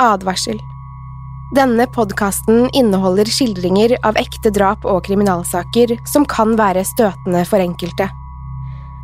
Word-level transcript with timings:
Advarsel 0.00 0.58
Denne 1.56 1.86
podkasten 1.86 2.68
inneholder 2.72 3.24
skildringer 3.24 3.96
av 4.06 4.14
ekte 4.20 4.52
drap 4.54 4.86
og 4.86 5.02
kriminalsaker 5.08 5.96
som 6.06 6.26
kan 6.28 6.54
være 6.60 6.84
støtende 6.86 7.42
for 7.48 7.58
enkelte. 7.58 8.06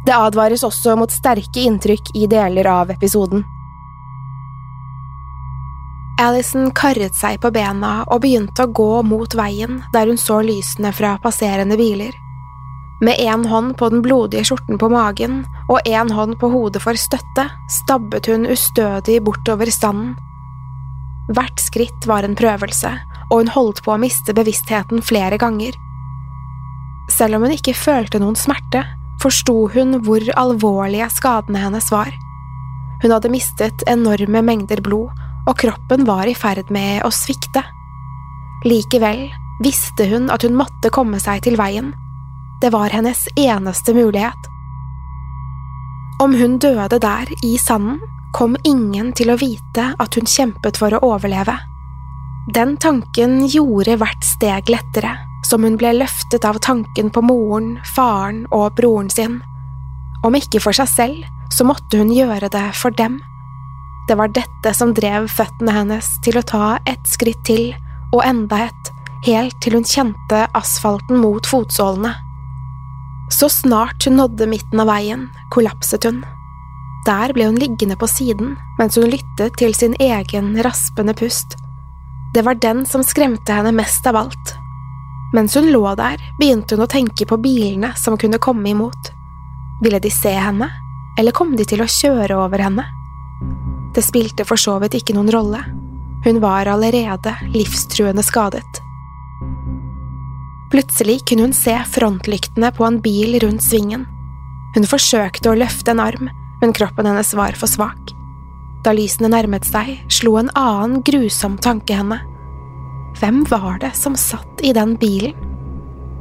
Det 0.06 0.14
advares 0.14 0.62
også 0.62 0.94
mot 1.00 1.10
sterke 1.10 1.64
inntrykk 1.66 2.14
i 2.14 2.28
deler 2.30 2.70
av 2.70 2.94
episoden. 2.94 3.42
Alison 6.22 6.70
karret 6.70 7.18
seg 7.18 7.40
på 7.42 7.50
bena 7.50 8.04
og 8.04 8.22
begynte 8.22 8.68
å 8.68 8.70
gå 8.70 9.02
mot 9.02 9.34
veien 9.34 9.82
der 9.96 10.06
hun 10.06 10.20
så 10.20 10.38
lysene 10.46 10.94
fra 10.94 11.16
passerende 11.18 11.74
biler. 11.80 12.23
Med 13.04 13.20
én 13.20 13.44
hånd 13.44 13.74
på 13.76 13.90
den 13.92 14.00
blodige 14.02 14.46
skjorten 14.48 14.78
på 14.80 14.88
magen 14.88 15.42
og 15.68 15.84
én 15.84 16.08
hånd 16.14 16.38
på 16.40 16.48
hodet 16.48 16.80
for 16.80 16.96
støtte 16.96 17.44
stabbet 17.68 18.30
hun 18.30 18.46
ustødig 18.48 19.18
bortover 19.26 19.68
standen. 19.72 20.14
Hvert 21.28 21.60
skritt 21.60 22.06
var 22.08 22.24
en 22.24 22.36
prøvelse, 22.36 22.90
og 23.28 23.42
hun 23.42 23.50
holdt 23.52 23.82
på 23.84 23.92
å 23.94 24.00
miste 24.00 24.32
bevisstheten 24.36 25.02
flere 25.04 25.36
ganger. 25.40 25.76
Selv 27.12 27.36
om 27.36 27.44
hun 27.44 27.52
ikke 27.52 27.76
følte 27.76 28.20
noen 28.20 28.36
smerte, 28.40 28.84
forsto 29.20 29.66
hun 29.74 29.98
hvor 30.04 30.24
alvorlige 30.40 31.08
skadene 31.12 31.60
hennes 31.60 31.90
var. 31.92 32.12
Hun 33.02 33.12
hadde 33.12 33.32
mistet 33.32 33.84
enorme 33.90 34.44
mengder 34.44 34.80
blod, 34.84 35.12
og 35.44 35.58
kroppen 35.60 36.06
var 36.08 36.28
i 36.28 36.36
ferd 36.36 36.72
med 36.72 37.04
å 37.04 37.12
svikte. 37.12 37.64
Likevel 38.64 39.26
visste 39.64 40.08
hun 40.08 40.30
at 40.32 40.44
hun 40.44 40.56
måtte 40.56 40.92
komme 40.92 41.20
seg 41.20 41.44
til 41.44 41.60
veien. 41.60 41.92
Det 42.64 42.70
var 42.70 42.88
hennes 42.88 43.28
eneste 43.36 43.94
mulighet. 43.94 44.46
Om 46.22 46.34
hun 46.34 46.58
døde 46.58 46.98
der, 46.98 47.26
i 47.44 47.58
sanden, 47.58 48.00
kom 48.32 48.56
ingen 48.64 49.10
til 49.12 49.28
å 49.28 49.36
vite 49.36 49.90
at 50.00 50.16
hun 50.16 50.24
kjempet 50.24 50.80
for 50.80 50.96
å 50.96 51.02
overleve. 51.04 51.58
Den 52.56 52.78
tanken 52.80 53.42
gjorde 53.52 53.98
hvert 54.00 54.24
steg 54.24 54.72
lettere, 54.72 55.12
som 55.44 55.68
hun 55.68 55.76
ble 55.76 55.92
løftet 55.98 56.48
av 56.48 56.62
tanken 56.64 57.12
på 57.12 57.26
moren, 57.28 57.76
faren 57.92 58.46
og 58.48 58.72
broren 58.80 59.12
sin. 59.12 59.42
Om 60.24 60.40
ikke 60.40 60.64
for 60.64 60.72
seg 60.72 60.88
selv, 60.88 61.30
så 61.52 61.68
måtte 61.68 62.00
hun 62.00 62.16
gjøre 62.16 62.48
det 62.48 62.66
for 62.80 62.96
dem. 62.96 63.20
Det 64.08 64.16
var 64.16 64.32
dette 64.32 64.72
som 64.72 64.96
drev 64.96 65.28
føttene 65.28 65.80
hennes 65.82 66.14
til 66.24 66.40
å 66.40 66.48
ta 66.48 66.78
ett 66.88 67.12
skritt 67.12 67.44
til, 67.44 67.74
og 68.16 68.24
enda 68.24 68.70
et, 68.70 68.94
helt 69.28 69.60
til 69.60 69.76
hun 69.76 69.84
kjente 69.84 70.46
asfalten 70.56 71.20
mot 71.20 71.44
fotsålene. 71.44 72.23
Så 73.32 73.48
snart 73.48 74.04
hun 74.04 74.16
nådde 74.16 74.46
midten 74.46 74.80
av 74.80 74.90
veien, 74.92 75.28
kollapset 75.50 76.04
hun. 76.04 76.22
Der 77.04 77.32
ble 77.36 77.48
hun 77.50 77.60
liggende 77.60 77.96
på 78.00 78.08
siden 78.08 78.54
mens 78.78 78.96
hun 78.96 79.10
lyttet 79.12 79.56
til 79.60 79.74
sin 79.76 79.96
egen 80.00 80.54
raspende 80.64 81.14
pust. 81.16 81.56
Det 82.34 82.42
var 82.44 82.58
den 82.60 82.84
som 82.86 83.04
skremte 83.04 83.54
henne 83.54 83.72
mest 83.76 84.06
av 84.06 84.16
alt. 84.24 84.54
Mens 85.34 85.54
hun 85.56 85.70
lå 85.72 85.82
der, 85.98 86.20
begynte 86.38 86.76
hun 86.76 86.84
å 86.84 86.90
tenke 86.90 87.26
på 87.26 87.38
bilene 87.42 87.92
som 87.98 88.16
kunne 88.18 88.38
komme 88.42 88.70
imot. 88.70 89.10
Ville 89.82 89.98
de 89.98 90.10
se 90.10 90.32
henne, 90.34 90.68
eller 91.18 91.34
kom 91.34 91.56
de 91.56 91.66
til 91.66 91.82
å 91.82 91.90
kjøre 91.90 92.38
over 92.38 92.62
henne? 92.62 92.86
Det 93.94 94.02
spilte 94.02 94.46
for 94.46 94.58
så 94.58 94.78
vidt 94.82 94.96
ikke 94.98 95.14
noen 95.14 95.30
rolle. 95.34 95.60
Hun 96.24 96.40
var 96.42 96.70
allerede 96.70 97.34
livstruende 97.54 98.22
skadet. 98.26 98.83
Plutselig 100.74 101.20
kunne 101.28 101.42
hun 101.42 101.52
se 101.54 101.74
frontlyktene 101.86 102.72
på 102.74 102.82
en 102.82 102.96
bil 102.98 103.36
rundt 103.44 103.62
svingen. 103.62 104.08
Hun 104.74 104.86
forsøkte 104.90 105.52
å 105.52 105.54
løfte 105.54 105.92
en 105.92 106.02
arm, 106.02 106.26
men 106.58 106.74
kroppen 106.74 107.06
hennes 107.06 107.30
var 107.38 107.54
for 107.54 107.70
svak. 107.70 108.10
Da 108.82 108.90
lysene 108.90 109.30
nærmet 109.30 109.68
seg, 109.68 110.00
slo 110.10 110.34
en 110.40 110.50
annen 110.58 110.98
grusom 111.06 111.54
tanke 111.62 111.94
henne. 111.94 112.18
Hvem 113.20 113.44
var 113.52 113.78
det 113.84 113.92
som 113.94 114.18
satt 114.18 114.66
i 114.66 114.74
den 114.74 114.96
bilen? 114.98 115.38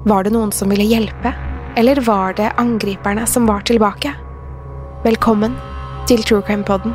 Var 0.05 0.27
det 0.27 0.35
noen 0.37 0.53
som 0.53 0.69
ville 0.69 0.85
hjelpe, 0.85 1.33
eller 1.73 2.05
var 2.05 2.37
det 2.37 2.53
angriperne 2.61 3.25
som 3.25 3.49
var 3.49 3.65
tilbake? 3.65 4.13
Velkommen 5.01 5.57
til 6.05 6.21
True 6.21 6.45
Crime 6.45 6.61
Podden. 6.61 6.93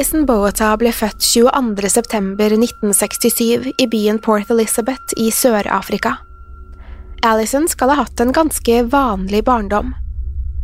Alison 0.00 0.22
Boata 0.24 0.70
ble 0.80 0.94
født 0.96 1.20
22. 1.20 1.88
september 1.92 2.54
1967 2.54 3.66
i 3.84 3.86
byen 3.92 4.16
Port 4.24 4.48
Elizabeth 4.48 5.12
i 5.20 5.26
Sør-Afrika. 5.28 6.14
Alison 7.28 7.66
skal 7.68 7.92
ha 7.92 7.98
hatt 7.98 8.22
en 8.24 8.32
ganske 8.32 8.78
vanlig 8.94 9.42
barndom. 9.44 9.90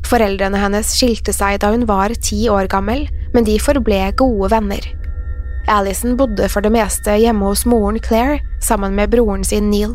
Foreldrene 0.09 0.57
hennes 0.63 0.95
skilte 0.97 1.37
seg 1.37 1.59
da 1.61 1.75
hun 1.75 1.85
var 1.85 2.17
ti 2.17 2.47
år 2.49 2.71
gammel, 2.73 3.05
men 3.37 3.45
de 3.45 3.59
forble 3.61 4.01
gode 4.17 4.49
venner. 4.55 4.89
Alison 5.69 6.17
bodde 6.17 6.49
for 6.49 6.65
det 6.65 6.73
meste 6.73 7.21
hjemme 7.21 7.45
hos 7.45 7.69
moren 7.69 8.01
Claire 8.01 8.41
sammen 8.65 8.97
med 8.97 9.13
broren 9.13 9.45
sin 9.45 9.69
Neil. 9.69 9.93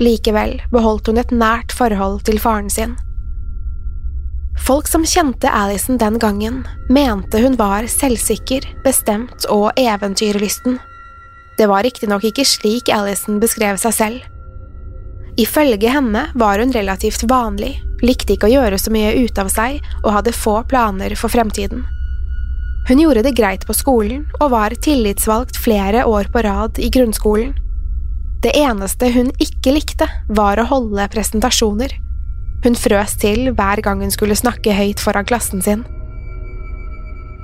Likevel 0.00 0.62
beholdt 0.72 1.12
hun 1.12 1.20
et 1.20 1.28
nært 1.44 1.76
forhold 1.76 2.22
til 2.24 2.40
faren 2.40 2.72
sin. 2.72 2.96
Folk 4.64 4.88
som 4.88 5.04
kjente 5.04 5.50
Alison 5.50 5.98
den 5.98 6.18
gangen, 6.18 6.62
mente 6.88 7.38
hun 7.38 7.56
var 7.56 7.86
selvsikker, 7.86 8.64
bestemt 8.84 9.44
og 9.52 9.70
eventyrlysten. 9.76 10.78
Det 11.58 11.68
var 11.68 11.84
riktignok 11.84 12.24
ikke 12.24 12.44
slik 12.44 12.88
Alison 12.92 13.40
beskrev 13.40 13.76
seg 13.80 13.94
selv. 13.94 14.24
Ifølge 15.36 15.92
henne 15.92 16.30
var 16.34 16.58
hun 16.58 16.72
relativt 16.72 17.26
vanlig, 17.28 17.74
likte 18.02 18.34
ikke 18.34 18.48
å 18.48 18.54
gjøre 18.54 18.78
så 18.80 18.92
mye 18.92 19.12
ut 19.20 19.38
av 19.38 19.52
seg 19.52 19.82
og 20.02 20.14
hadde 20.16 20.32
få 20.36 20.62
planer 20.68 21.12
for 21.20 21.32
fremtiden. 21.32 21.84
Hun 22.88 23.00
gjorde 23.02 23.26
det 23.26 23.34
greit 23.36 23.66
på 23.66 23.74
skolen 23.74 24.24
og 24.40 24.52
var 24.54 24.74
tillitsvalgt 24.80 25.58
flere 25.58 26.04
år 26.06 26.30
på 26.32 26.42
rad 26.46 26.78
i 26.78 26.88
grunnskolen. 26.92 27.52
Det 28.42 28.52
eneste 28.56 29.10
hun 29.10 29.32
ikke 29.42 29.74
likte, 29.74 30.06
var 30.28 30.60
å 30.60 30.68
holde 30.70 31.08
presentasjoner. 31.12 31.92
Hun 32.66 32.74
frøs 32.74 33.12
til 33.22 33.52
hver 33.54 33.78
gang 33.78 34.00
hun 34.02 34.10
skulle 34.10 34.34
snakke 34.34 34.74
høyt 34.74 34.98
foran 34.98 35.26
klassen 35.28 35.60
sin. 35.62 35.84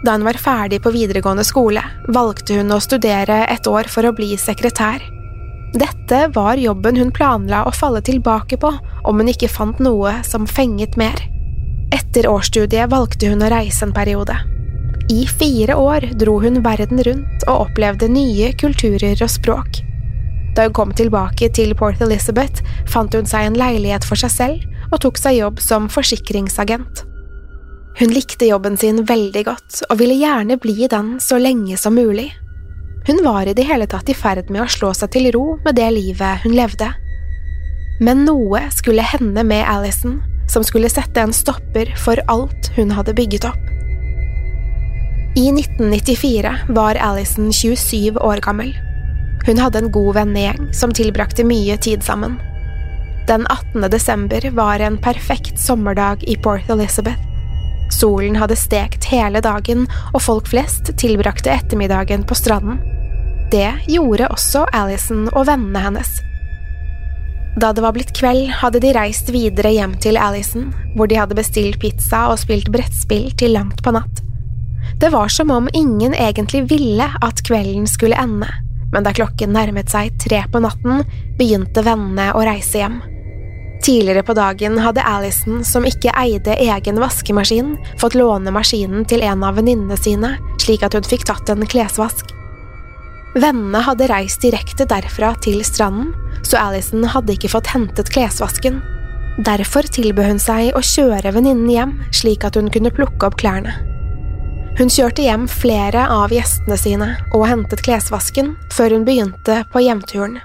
Da 0.02 0.16
hun 0.16 0.24
var 0.26 0.34
ferdig 0.42 0.80
på 0.82 0.90
videregående 0.90 1.44
skole, 1.46 1.82
valgte 2.10 2.56
hun 2.58 2.74
å 2.74 2.80
studere 2.82 3.44
et 3.46 3.68
år 3.70 3.86
for 3.86 4.08
å 4.08 4.14
bli 4.16 4.32
sekretær. 4.34 5.04
Dette 5.78 6.24
var 6.34 6.58
jobben 6.58 6.98
hun 6.98 7.12
planla 7.14 7.62
å 7.64 7.72
falle 7.72 8.02
tilbake 8.02 8.58
på 8.58 8.72
om 9.06 9.22
hun 9.22 9.30
ikke 9.30 9.48
fant 9.48 9.78
noe 9.78 10.16
som 10.26 10.48
fenget 10.50 10.98
mer. 10.98 11.22
Etter 11.94 12.26
årsstudiet 12.26 12.90
valgte 12.90 13.30
hun 13.30 13.46
å 13.46 13.52
reise 13.52 13.86
en 13.86 13.94
periode. 13.94 14.34
I 15.12 15.22
fire 15.30 15.78
år 15.78 16.08
dro 16.18 16.40
hun 16.42 16.64
verden 16.66 16.98
rundt 17.06 17.46
og 17.46 17.68
opplevde 17.68 18.10
nye 18.10 18.50
kulturer 18.58 19.14
og 19.22 19.30
språk. 19.30 19.84
Da 20.56 20.66
hun 20.66 20.74
kom 20.76 20.90
tilbake 20.98 21.46
til 21.54 21.76
Port 21.78 22.02
Elizabeth, 22.02 22.66
fant 22.90 23.14
hun 23.14 23.28
seg 23.28 23.46
en 23.46 23.62
leilighet 23.62 24.04
for 24.04 24.18
seg 24.18 24.34
selv 24.34 24.71
og 24.92 25.00
tok 25.00 25.18
seg 25.18 25.38
jobb 25.40 25.60
som 25.64 25.88
forsikringsagent. 25.92 27.06
Hun 27.98 28.12
likte 28.12 28.48
jobben 28.48 28.76
sin 28.80 29.02
veldig 29.08 29.44
godt 29.44 29.82
og 29.90 29.98
ville 30.00 30.16
gjerne 30.16 30.56
bli 30.60 30.84
i 30.84 30.90
den 30.92 31.16
så 31.20 31.40
lenge 31.40 31.76
som 31.80 31.96
mulig. 31.96 32.30
Hun 33.06 33.24
var 33.24 33.48
i 33.48 33.54
det 33.56 33.66
hele 33.66 33.88
tatt 33.90 34.08
i 34.08 34.16
ferd 34.16 34.50
med 34.50 34.62
å 34.64 34.70
slå 34.70 34.92
seg 34.96 35.10
til 35.12 35.32
ro 35.34 35.56
med 35.64 35.76
det 35.76 35.88
livet 35.92 36.44
hun 36.44 36.54
levde. 36.56 36.88
Men 38.02 38.24
noe 38.26 38.64
skulle 38.74 39.04
hende 39.04 39.44
med 39.44 39.66
Alison 39.68 40.20
som 40.50 40.64
skulle 40.66 40.90
sette 40.90 41.20
en 41.20 41.34
stopper 41.34 41.92
for 42.00 42.20
alt 42.32 42.72
hun 42.76 42.92
hadde 42.94 43.14
bygget 43.16 43.46
opp. 43.48 43.68
I 45.38 45.48
1994 45.48 46.52
var 46.76 46.98
Alison 47.00 47.52
27 47.52 48.18
år 48.20 48.42
gammel. 48.44 48.74
Hun 49.46 49.58
hadde 49.58 49.80
en 49.80 49.92
god 49.92 50.14
vennegjeng 50.14 50.66
som 50.76 50.92
tilbrakte 50.92 51.44
mye 51.44 51.78
tid 51.80 52.04
sammen. 52.04 52.36
Den 53.26 53.46
18. 53.46 53.90
desember 53.90 54.50
var 54.50 54.80
en 54.80 54.98
perfekt 54.98 55.58
sommerdag 55.58 56.24
i 56.24 56.36
Port 56.36 56.70
Elizabeth. 56.70 57.18
Solen 58.00 58.36
hadde 58.36 58.56
stekt 58.56 59.04
hele 59.04 59.40
dagen, 59.40 59.86
og 60.10 60.24
folk 60.24 60.48
flest 60.50 60.90
tilbrakte 60.98 61.52
ettermiddagen 61.52 62.24
på 62.26 62.34
stranden. 62.34 62.80
Det 63.52 63.70
gjorde 63.86 64.30
også 64.32 64.64
Alison 64.72 65.28
og 65.36 65.46
vennene 65.46 65.84
hennes. 65.84 66.10
Da 67.60 67.70
det 67.76 67.84
var 67.84 67.94
blitt 67.94 68.14
kveld, 68.16 68.48
hadde 68.58 68.80
de 68.82 68.94
reist 68.96 69.30
videre 69.30 69.70
hjem 69.70 69.94
til 70.02 70.16
Alison, 70.16 70.72
hvor 70.96 71.06
de 71.06 71.20
hadde 71.20 71.36
bestilt 71.38 71.78
pizza 71.80 72.24
og 72.32 72.40
spilt 72.42 72.72
brettspill 72.74 73.30
til 73.38 73.54
langt 73.54 73.84
på 73.84 73.94
natt. 73.94 74.24
Det 74.98 75.12
var 75.12 75.30
som 75.30 75.52
om 75.54 75.70
ingen 75.72 76.14
egentlig 76.14 76.64
ville 76.72 77.06
at 77.22 77.44
kvelden 77.46 77.86
skulle 77.86 78.18
ende, 78.18 78.48
men 78.92 79.06
da 79.06 79.14
klokken 79.14 79.54
nærmet 79.54 79.92
seg 79.92 80.16
tre 80.20 80.42
på 80.50 80.64
natten, 80.64 81.04
begynte 81.38 81.84
vennene 81.86 82.32
å 82.34 82.42
reise 82.48 82.82
hjem. 82.82 83.00
Tidligere 83.82 84.22
på 84.22 84.34
dagen 84.34 84.78
hadde 84.78 85.02
Alison, 85.02 85.64
som 85.66 85.86
ikke 85.86 86.12
eide 86.14 86.54
egen 86.54 87.00
vaskemaskin, 87.02 87.74
fått 87.98 88.14
låne 88.14 88.52
maskinen 88.54 89.02
til 89.10 89.24
en 89.26 89.42
av 89.42 89.56
venninnene 89.58 89.96
sine, 89.98 90.36
slik 90.62 90.84
at 90.86 90.94
hun 90.94 91.06
fikk 91.06 91.26
tatt 91.26 91.50
en 91.50 91.66
klesvask. 91.66 92.30
Vennene 93.34 93.80
hadde 93.82 94.06
reist 94.06 94.44
direkte 94.44 94.86
derfra 94.86 95.32
til 95.42 95.64
stranden, 95.66 96.12
så 96.46 96.60
Alison 96.60 97.08
hadde 97.10 97.34
ikke 97.34 97.50
fått 97.56 97.72
hentet 97.72 98.12
klesvasken. 98.14 98.78
Derfor 99.42 99.88
tilbød 99.88 100.30
hun 100.30 100.42
seg 100.42 100.76
å 100.78 100.84
kjøre 100.84 101.32
venninnen 101.34 101.70
hjem, 101.72 101.96
slik 102.14 102.46
at 102.46 102.58
hun 102.60 102.70
kunne 102.70 102.92
plukke 102.94 103.26
opp 103.26 103.40
klærne. 103.40 103.74
Hun 104.78 104.92
kjørte 104.92 105.24
hjem 105.24 105.48
flere 105.50 106.06
av 106.08 106.32
gjestene 106.32 106.78
sine 106.80 107.10
og 107.34 107.48
hentet 107.50 107.82
klesvasken 107.84 108.54
før 108.72 108.94
hun 108.94 109.08
begynte 109.08 109.58
på 109.72 109.82
hjemturen. 109.84 110.38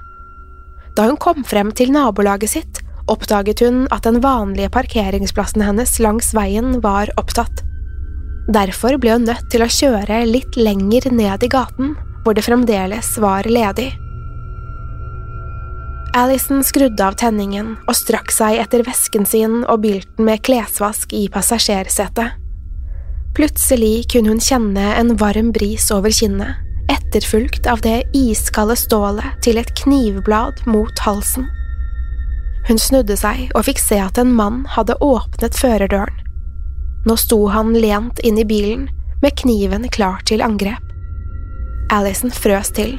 Da 0.98 1.06
hun 1.06 1.20
kom 1.22 1.46
frem 1.48 1.70
til 1.76 1.94
nabolaget 1.94 2.56
sitt, 2.56 2.82
oppdaget 3.12 3.64
hun 3.66 3.86
at 3.94 4.06
den 4.08 4.22
vanlige 4.24 4.72
parkeringsplassen 4.74 5.64
hennes 5.66 5.98
langs 6.04 6.34
veien 6.38 6.80
var 6.84 7.12
opptatt. 7.20 7.64
Derfor 8.48 8.96
ble 9.02 9.18
hun 9.18 9.28
nødt 9.28 9.50
til 9.52 9.64
å 9.64 9.72
kjøre 9.72 10.24
litt 10.30 10.56
lenger 10.60 11.10
ned 11.12 11.44
i 11.44 11.52
gaten, 11.52 11.96
hvor 12.24 12.38
det 12.38 12.46
fremdeles 12.48 13.16
var 13.24 13.48
ledig. 13.48 13.90
Alison 16.18 16.64
skrudde 16.66 17.04
av 17.04 17.18
tenningen 17.20 17.76
og 17.86 17.96
strakk 17.96 18.32
seg 18.34 18.58
etter 18.64 18.82
vesken 18.88 19.28
sin 19.28 19.60
og 19.68 19.84
bylten 19.84 20.26
med 20.26 20.42
klesvask 20.48 21.12
i 21.14 21.28
passasjersetet. 21.30 22.40
Plutselig 23.38 24.08
kunne 24.10 24.34
hun 24.34 24.42
kjenne 24.42 24.96
en 24.98 25.14
varm 25.20 25.52
bris 25.54 25.92
over 25.94 26.10
kinnet, 26.10 26.58
etterfulgt 26.90 27.68
av 27.70 27.84
det 27.86 28.00
iskalde 28.18 28.80
stålet 28.80 29.38
til 29.46 29.60
et 29.62 29.70
knivblad 29.84 30.64
mot 30.66 31.06
halsen. 31.06 31.46
Hun 32.68 32.80
snudde 32.82 33.16
seg 33.16 33.48
og 33.56 33.64
fikk 33.68 33.80
se 33.80 34.00
at 34.04 34.18
en 34.20 34.34
mann 34.36 34.66
hadde 34.74 34.98
åpnet 35.04 35.56
førerdøren. 35.56 36.24
Nå 37.08 37.16
sto 37.16 37.46
han 37.54 37.72
lent 37.78 38.20
inn 38.28 38.40
i 38.42 38.48
bilen, 38.48 38.90
med 39.22 39.38
kniven 39.40 39.88
klar 39.90 40.20
til 40.28 40.44
angrep. 40.44 40.84
Alison 41.94 42.34
frøs 42.36 42.74
til. 42.76 42.98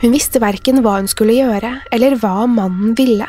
Hun 0.00 0.14
visste 0.14 0.40
verken 0.40 0.80
hva 0.84 0.96
hun 0.96 1.10
skulle 1.10 1.36
gjøre, 1.36 1.74
eller 1.92 2.16
hva 2.20 2.46
mannen 2.48 2.96
ville. 2.96 3.28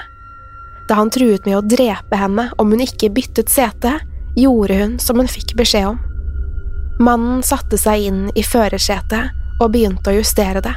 Da 0.88 0.96
han 1.02 1.12
truet 1.12 1.44
med 1.46 1.58
å 1.58 1.66
drepe 1.66 2.16
henne 2.16 2.48
om 2.58 2.72
hun 2.72 2.84
ikke 2.84 3.12
byttet 3.12 3.52
sete, 3.52 3.98
gjorde 4.40 4.80
hun 4.80 4.96
som 5.04 5.20
hun 5.20 5.28
fikk 5.28 5.58
beskjed 5.60 5.92
om. 5.92 6.00
Mannen 7.04 7.44
satte 7.46 7.78
seg 7.78 8.08
inn 8.08 8.24
i 8.40 8.44
førersetet 8.46 9.36
og 9.60 9.74
begynte 9.76 10.14
å 10.14 10.18
justere 10.18 10.64
det. 10.64 10.74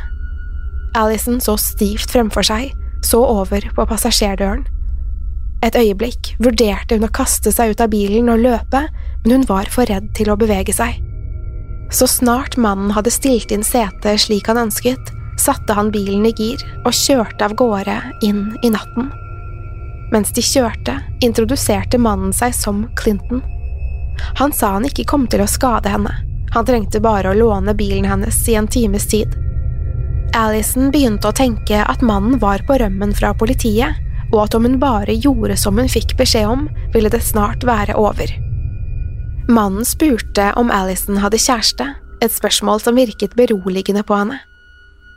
Alison 0.99 1.39
så 1.41 1.55
stivt 1.61 2.11
fremfor 2.11 2.45
seg, 2.45 2.75
så 3.07 3.23
over 3.23 3.65
på 3.77 3.87
passasjerdøren. 3.89 4.67
Et 5.61 5.77
øyeblikk 5.77 6.35
vurderte 6.41 6.97
hun 6.97 7.05
å 7.05 7.13
kaste 7.13 7.53
seg 7.53 7.75
ut 7.75 7.85
av 7.85 7.93
bilen 7.93 8.31
og 8.33 8.41
løpe, 8.41 8.87
men 9.25 9.35
hun 9.35 9.47
var 9.49 9.69
for 9.73 9.89
redd 9.91 10.09
til 10.17 10.33
å 10.33 10.39
bevege 10.41 10.73
seg. 10.73 10.97
Så 11.93 12.07
snart 12.09 12.57
mannen 12.57 12.95
hadde 12.95 13.13
stilt 13.13 13.53
inn 13.53 13.67
setet 13.67 14.23
slik 14.25 14.49
han 14.49 14.61
ønsket, 14.63 15.13
satte 15.41 15.75
han 15.77 15.91
bilen 15.93 16.27
i 16.29 16.33
gir 16.37 16.63
og 16.85 16.95
kjørte 16.95 17.49
av 17.49 17.57
gårde 17.59 17.97
inn 18.25 18.47
i 18.65 18.71
natten. 18.73 19.11
Mens 20.11 20.33
de 20.35 20.43
kjørte, 20.43 20.97
introduserte 21.23 22.01
mannen 22.01 22.33
seg 22.35 22.55
som 22.57 22.87
Clinton. 22.99 23.43
Han 24.41 24.53
sa 24.53 24.75
han 24.77 24.89
ikke 24.89 25.07
kom 25.09 25.27
til 25.31 25.43
å 25.45 25.49
skade 25.51 25.93
henne, 25.93 26.13
han 26.51 26.67
trengte 26.67 27.03
bare 27.03 27.31
å 27.31 27.37
låne 27.37 27.77
bilen 27.79 28.09
hennes 28.11 28.41
i 28.51 28.57
en 28.59 28.69
times 28.69 29.07
tid. 29.11 29.37
Alison 30.37 30.91
begynte 30.95 31.31
å 31.31 31.35
tenke 31.35 31.83
at 31.83 32.03
mannen 32.07 32.39
var 32.43 32.63
på 32.67 32.79
rømmen 32.79 33.15
fra 33.17 33.33
politiet, 33.35 33.99
og 34.31 34.45
at 34.45 34.55
om 34.55 34.67
hun 34.67 34.79
bare 34.83 35.17
gjorde 35.19 35.57
som 35.59 35.79
hun 35.79 35.91
fikk 35.91 36.17
beskjed 36.19 36.49
om, 36.49 36.69
ville 36.95 37.11
det 37.13 37.23
snart 37.27 37.65
være 37.67 37.97
over. 37.99 38.31
Mannen 39.51 39.87
spurte 39.87 40.53
om 40.61 40.71
Alison 40.71 41.19
hadde 41.19 41.41
kjæreste, 41.41 41.89
et 42.23 42.33
spørsmål 42.33 42.83
som 42.85 42.99
virket 42.99 43.35
beroligende 43.39 44.05
på 44.07 44.19
henne. 44.21 44.39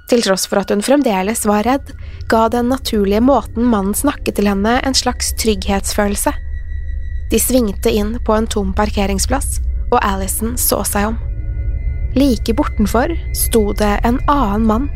Til 0.09 0.23
tross 0.25 0.47
for 0.49 0.59
at 0.59 0.71
hun 0.73 0.83
fremdeles 0.83 1.45
var 1.47 1.63
redd, 1.67 1.93
ga 2.31 2.47
den 2.51 2.71
naturlige 2.71 3.21
måten 3.23 3.67
mannen 3.69 3.95
snakket 3.95 4.39
til 4.39 4.49
henne 4.49 4.79
en 4.83 4.97
slags 4.97 5.31
trygghetsfølelse. 5.39 6.33
De 7.31 7.39
svingte 7.39 7.91
inn 7.93 8.17
på 8.25 8.35
en 8.35 8.49
tom 8.49 8.73
parkeringsplass, 8.75 9.59
og 9.91 9.99
Alison 10.01 10.57
så 10.59 10.81
seg 10.87 11.11
om. 11.11 11.21
Like 12.17 12.53
bortenfor 12.53 13.13
sto 13.37 13.71
det 13.77 13.95
en 14.05 14.19
annen 14.29 14.67
mann 14.69 14.91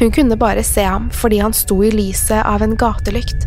hun 0.00 0.12
kunne 0.12 0.36
bare 0.36 0.62
se 0.64 0.84
ham 0.84 1.10
fordi 1.10 1.38
han 1.38 1.54
sto 1.56 1.78
i 1.84 1.90
lyset 1.90 2.42
av 2.44 2.62
en 2.62 2.76
gatelykt. 2.76 3.46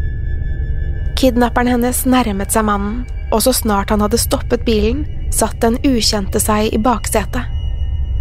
Kidnapperen 1.20 1.68
hennes 1.68 2.06
nærmet 2.08 2.54
seg 2.54 2.66
mannen, 2.66 3.04
og 3.32 3.44
så 3.46 3.54
snart 3.54 3.92
han 3.94 4.02
hadde 4.02 4.18
stoppet 4.22 4.66
bilen, 4.66 5.04
satt 5.36 5.60
den 5.62 5.78
ukjente 5.86 6.40
seg 6.42 6.74
i 6.74 6.80
baksetet. 6.82 7.56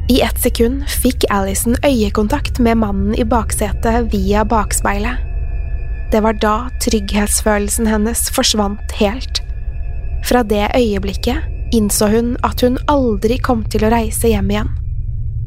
I 0.09 0.21
ett 0.25 0.41
sekund 0.41 0.87
fikk 0.89 1.27
Alison 1.31 1.77
øyekontakt 1.85 2.59
med 2.65 2.81
mannen 2.81 3.15
i 3.15 3.25
baksetet 3.29 4.13
via 4.13 4.45
bakspeilet. 4.45 5.21
Det 6.13 6.23
var 6.25 6.39
da 6.41 6.55
trygghetsfølelsen 6.81 7.87
hennes 7.87 8.31
forsvant 8.33 8.93
helt. 9.01 9.43
Fra 10.25 10.43
det 10.43 10.71
øyeblikket 10.77 11.45
innså 11.77 12.09
hun 12.09 12.37
at 12.43 12.65
hun 12.65 12.81
aldri 12.89 13.37
kom 13.39 13.67
til 13.69 13.85
å 13.85 13.93
reise 13.93 14.33
hjem 14.33 14.51
igjen. 14.55 14.73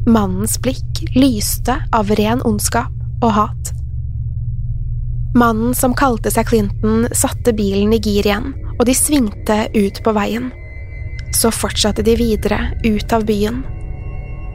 Mannens 0.06 0.56
blikk 0.58 1.14
lyste 1.14 1.76
av 1.94 2.08
ren 2.18 2.40
ondskap 2.42 2.90
og 3.22 3.30
hat. 3.36 3.68
Mannen 5.38 5.76
som 5.78 5.94
kalte 5.94 6.30
seg 6.34 6.48
Clinton, 6.48 7.06
satte 7.14 7.54
bilen 7.54 7.94
i 7.94 8.00
gir 8.02 8.26
igjen, 8.26 8.48
og 8.80 8.82
de 8.88 8.96
svingte 8.98 9.68
ut 9.70 10.00
på 10.02 10.14
veien. 10.16 10.48
Så 11.38 11.52
fortsatte 11.54 12.02
de 12.02 12.16
videre 12.18 12.58
ut 12.82 13.14
av 13.14 13.28
byen. 13.28 13.62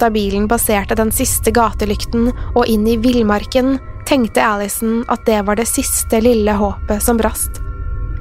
Da 0.01 0.11
bilen 0.11 0.49
passerte 0.51 0.97
den 0.99 1.13
siste 1.15 1.53
gatelykten 1.55 2.27
og 2.51 2.67
inn 2.67 2.83
i 2.83 2.97
villmarken, 2.99 3.77
tenkte 4.07 4.43
Alison 4.43 4.99
at 5.07 5.23
det 5.25 5.39
var 5.47 5.55
det 5.55 5.69
siste 5.71 6.19
lille 6.21 6.59
håpet 6.59 7.07
som 7.07 7.17
brast. 7.17 7.63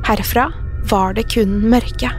Herfra 0.06 0.46
var 0.86 1.18
det 1.18 1.26
kun 1.34 1.58
mørke. 1.74 2.14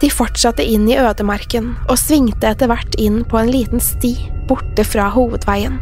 De 0.00 0.08
fortsatte 0.10 0.64
inn 0.64 0.88
i 0.88 0.96
ødemarken 0.96 1.74
og 1.86 1.98
svingte 2.00 2.48
etter 2.48 2.70
hvert 2.70 2.94
inn 2.96 3.20
på 3.28 3.36
en 3.40 3.50
liten 3.52 3.82
sti 3.84 4.14
borte 4.48 4.84
fra 4.88 5.10
hovedveien. 5.12 5.76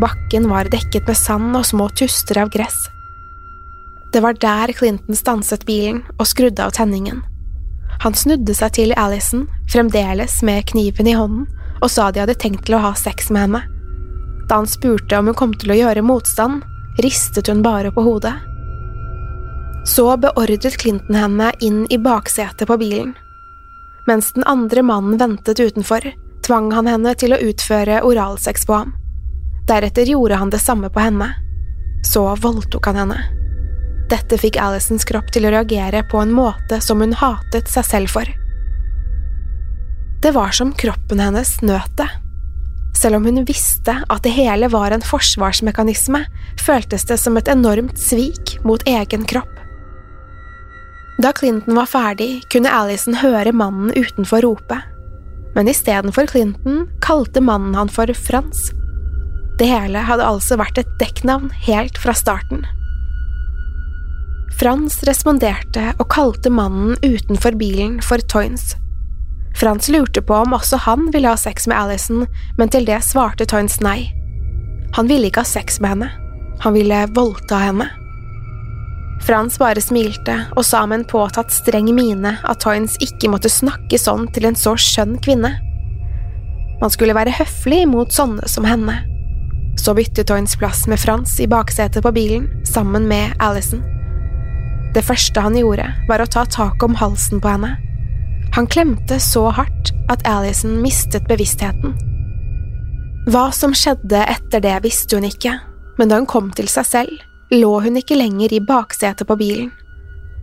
Bakken 0.00 0.48
var 0.50 0.68
dekket 0.72 1.08
med 1.08 1.16
sand 1.16 1.56
og 1.56 1.64
små 1.68 1.88
tuster 1.96 2.42
av 2.42 2.52
gress. 2.52 2.76
Det 4.12 4.20
var 4.20 4.36
der 4.40 4.72
Clinton 4.76 5.16
stanset 5.16 5.64
bilen 5.64 6.02
og 6.18 6.28
skrudde 6.28 6.64
av 6.64 6.74
tenningen. 6.76 7.22
Han 8.04 8.16
snudde 8.16 8.54
seg 8.56 8.74
til 8.76 8.92
Alison, 9.00 9.46
fremdeles 9.72 10.40
med 10.44 10.66
kniven 10.68 11.08
i 11.08 11.16
hånden, 11.16 11.46
og 11.80 11.90
sa 11.90 12.10
de 12.10 12.20
hadde 12.20 12.36
tenkt 12.36 12.66
til 12.66 12.76
å 12.76 12.82
ha 12.84 12.92
sex 12.98 13.30
med 13.32 13.46
henne. 13.46 13.62
Da 14.48 14.60
han 14.60 14.68
spurte 14.68 15.16
om 15.16 15.30
hun 15.30 15.38
kom 15.38 15.56
til 15.56 15.72
å 15.72 15.78
gjøre 15.78 16.04
motstand, 16.04 16.64
ristet 17.00 17.48
hun 17.48 17.64
bare 17.64 17.92
på 17.94 18.04
hodet. 18.04 18.34
Så 19.88 20.04
beordret 20.20 20.76
Clinton 20.78 21.16
henne 21.16 21.52
inn 21.64 21.84
i 21.90 21.98
baksetet 21.98 22.68
på 22.68 22.76
bilen. 22.80 23.14
Mens 24.06 24.32
den 24.32 24.44
andre 24.44 24.82
mannen 24.82 25.18
ventet 25.18 25.60
utenfor, 25.60 26.12
tvang 26.46 26.72
han 26.72 26.90
henne 26.90 27.14
til 27.14 27.34
å 27.34 27.40
utføre 27.42 28.02
oralsex 28.02 28.66
på 28.66 28.80
ham. 28.80 28.94
Deretter 29.68 30.08
gjorde 30.10 30.40
han 30.40 30.50
det 30.50 30.58
samme 30.58 30.90
på 30.90 31.00
henne. 31.00 31.30
Så 32.06 32.24
voldtok 32.42 32.86
han 32.90 32.98
henne. 32.98 33.20
Dette 34.10 34.36
fikk 34.38 34.58
Alisons 34.60 35.06
kropp 35.08 35.30
til 35.32 35.46
å 35.46 35.52
reagere 35.54 36.02
på 36.10 36.18
en 36.20 36.34
måte 36.34 36.80
som 36.84 37.00
hun 37.00 37.14
hatet 37.16 37.70
seg 37.70 37.86
selv 37.86 38.12
for. 38.12 38.26
Det 40.22 40.34
var 40.34 40.52
som 40.54 40.74
kroppen 40.74 41.22
hennes 41.22 41.54
nøt 41.62 41.96
det. 41.98 42.10
Selv 42.98 43.16
om 43.16 43.24
hun 43.26 43.44
visste 43.48 43.94
at 44.02 44.22
det 44.26 44.34
hele 44.36 44.68
var 44.70 44.92
en 44.92 45.02
forsvarsmekanisme, 45.02 46.20
føltes 46.60 47.06
det 47.08 47.16
som 47.18 47.38
et 47.38 47.48
enormt 47.50 47.98
svik 47.98 48.58
mot 48.66 48.84
egen 48.86 49.24
kropp. 49.26 49.61
Da 51.22 51.32
Clinton 51.32 51.74
var 51.74 51.86
ferdig, 51.86 52.42
kunne 52.50 52.70
Alison 52.74 53.14
høre 53.20 53.52
mannen 53.54 53.92
utenfor 53.94 54.42
rope, 54.42 54.80
men 55.54 55.68
istedenfor 55.70 56.26
Clinton 56.26 56.88
kalte 57.04 57.38
mannen 57.44 57.76
han 57.78 57.92
for 57.92 58.10
Frans. 58.16 58.72
Det 59.60 59.68
hele 59.70 60.02
hadde 60.08 60.26
altså 60.26 60.58
vært 60.58 60.80
et 60.82 60.90
dekknavn 60.98 61.52
helt 61.68 62.00
fra 62.02 62.16
starten. 62.18 62.64
Frans 64.58 64.98
responderte 65.06 65.92
og 66.00 66.08
kalte 66.10 66.50
mannen 66.50 66.98
utenfor 67.04 67.54
bilen 67.60 68.00
for 68.02 68.18
Toynes. 68.32 68.74
Frans 69.54 69.92
lurte 69.94 70.24
på 70.26 70.42
om 70.42 70.58
også 70.58 70.80
han 70.88 71.10
ville 71.14 71.30
ha 71.30 71.38
sex 71.38 71.68
med 71.70 71.78
Alison, 71.78 72.26
men 72.58 72.72
til 72.72 72.88
det 72.88 72.98
svarte 73.06 73.46
Toynes 73.46 73.78
nei. 73.84 74.10
Han 74.98 75.06
ville 75.06 75.30
ikke 75.30 75.46
ha 75.46 75.54
sex 75.54 75.78
med 75.78 75.94
henne, 75.94 76.14
han 76.66 76.74
ville 76.74 77.04
voldta 77.14 77.62
henne. 77.68 77.92
Frans 79.22 79.58
bare 79.60 79.80
smilte 79.82 80.34
og 80.56 80.64
sa 80.66 80.82
med 80.86 81.00
en 81.00 81.08
påtatt 81.08 81.52
streng 81.54 81.92
mine 81.94 82.34
at 82.42 82.62
Toynes 82.64 82.96
ikke 83.04 83.30
måtte 83.30 83.52
snakke 83.52 84.00
sånn 84.00 84.26
til 84.34 84.48
en 84.48 84.58
så 84.58 84.74
skjønn 84.74 85.14
kvinne. 85.22 85.52
Man 86.82 86.90
skulle 86.90 87.14
være 87.14 87.34
høflig 87.36 87.84
mot 87.86 88.10
sånne 88.10 88.48
som 88.50 88.66
henne. 88.66 88.96
Så 89.78 89.94
byttet 89.94 90.26
Toynes 90.28 90.56
plass 90.58 90.84
med 90.90 91.00
Frans 91.00 91.38
i 91.40 91.46
baksetet 91.46 92.02
på 92.02 92.12
bilen, 92.14 92.48
sammen 92.66 93.06
med 93.08 93.36
Alison. 93.38 93.84
Det 94.92 95.04
første 95.06 95.40
han 95.40 95.56
gjorde, 95.56 95.86
var 96.08 96.20
å 96.20 96.28
ta 96.28 96.44
tak 96.44 96.82
om 96.84 96.98
halsen 96.98 97.40
på 97.40 97.54
henne. 97.54 97.76
Han 98.52 98.66
klemte 98.68 99.16
så 99.22 99.46
hardt 99.54 99.94
at 100.12 100.26
Alison 100.28 100.80
mistet 100.82 101.24
bevisstheten. 101.30 101.94
Hva 103.30 103.46
som 103.54 103.72
skjedde 103.72 104.26
etter 104.26 104.60
det, 104.60 104.80
visste 104.84 105.16
hun 105.16 105.28
ikke, 105.30 105.54
men 105.96 106.10
da 106.10 106.18
hun 106.18 106.28
kom 106.28 106.50
til 106.52 106.68
seg 106.68 106.88
selv, 106.88 107.22
lå 107.52 107.80
hun 107.80 107.98
ikke 108.00 108.16
lenger 108.16 108.52
i 108.52 108.60
baksetet 108.64 109.28
på 109.28 109.36
bilen. 109.36 109.70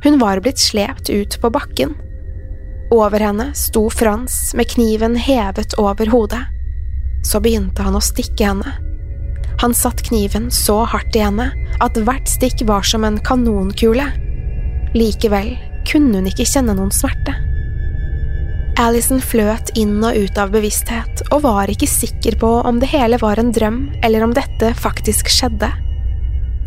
Hun 0.03 0.19
var 0.21 0.39
blitt 0.39 0.59
slept 0.61 1.09
ut 1.09 1.39
på 1.41 1.49
bakken. 1.49 1.95
Over 2.93 3.19
henne 3.19 3.49
sto 3.57 3.89
Frans 3.89 4.53
med 4.57 4.69
kniven 4.71 5.17
hevet 5.19 5.75
over 5.81 6.09
hodet. 6.09 6.45
Så 7.25 7.41
begynte 7.43 7.83
han 7.83 7.97
å 7.97 8.03
stikke 8.03 8.51
henne. 8.51 8.75
Han 9.59 9.73
satt 9.75 10.05
kniven 10.07 10.47
så 10.51 10.83
hardt 10.87 11.17
i 11.17 11.25
henne 11.25 11.49
at 11.83 11.97
hvert 11.97 12.29
stikk 12.31 12.63
var 12.69 12.85
som 12.87 13.03
en 13.03 13.19
kanonkule. 13.19 14.05
Likevel 14.95 15.51
kunne 15.89 16.21
hun 16.21 16.29
ikke 16.29 16.47
kjenne 16.47 16.77
noen 16.77 16.93
smerte. 16.95 17.35
Alison 18.79 19.19
fløt 19.19 19.73
inn 19.75 19.97
og 19.99 20.15
ut 20.15 20.37
av 20.39 20.53
bevissthet 20.53 21.25
og 21.33 21.43
var 21.43 21.67
ikke 21.73 21.89
sikker 21.89 22.39
på 22.39 22.53
om 22.63 22.79
det 22.79 22.93
hele 22.93 23.19
var 23.19 23.41
en 23.41 23.51
drøm 23.51 23.81
eller 24.05 24.23
om 24.23 24.33
dette 24.37 24.71
faktisk 24.79 25.27
skjedde. 25.33 25.73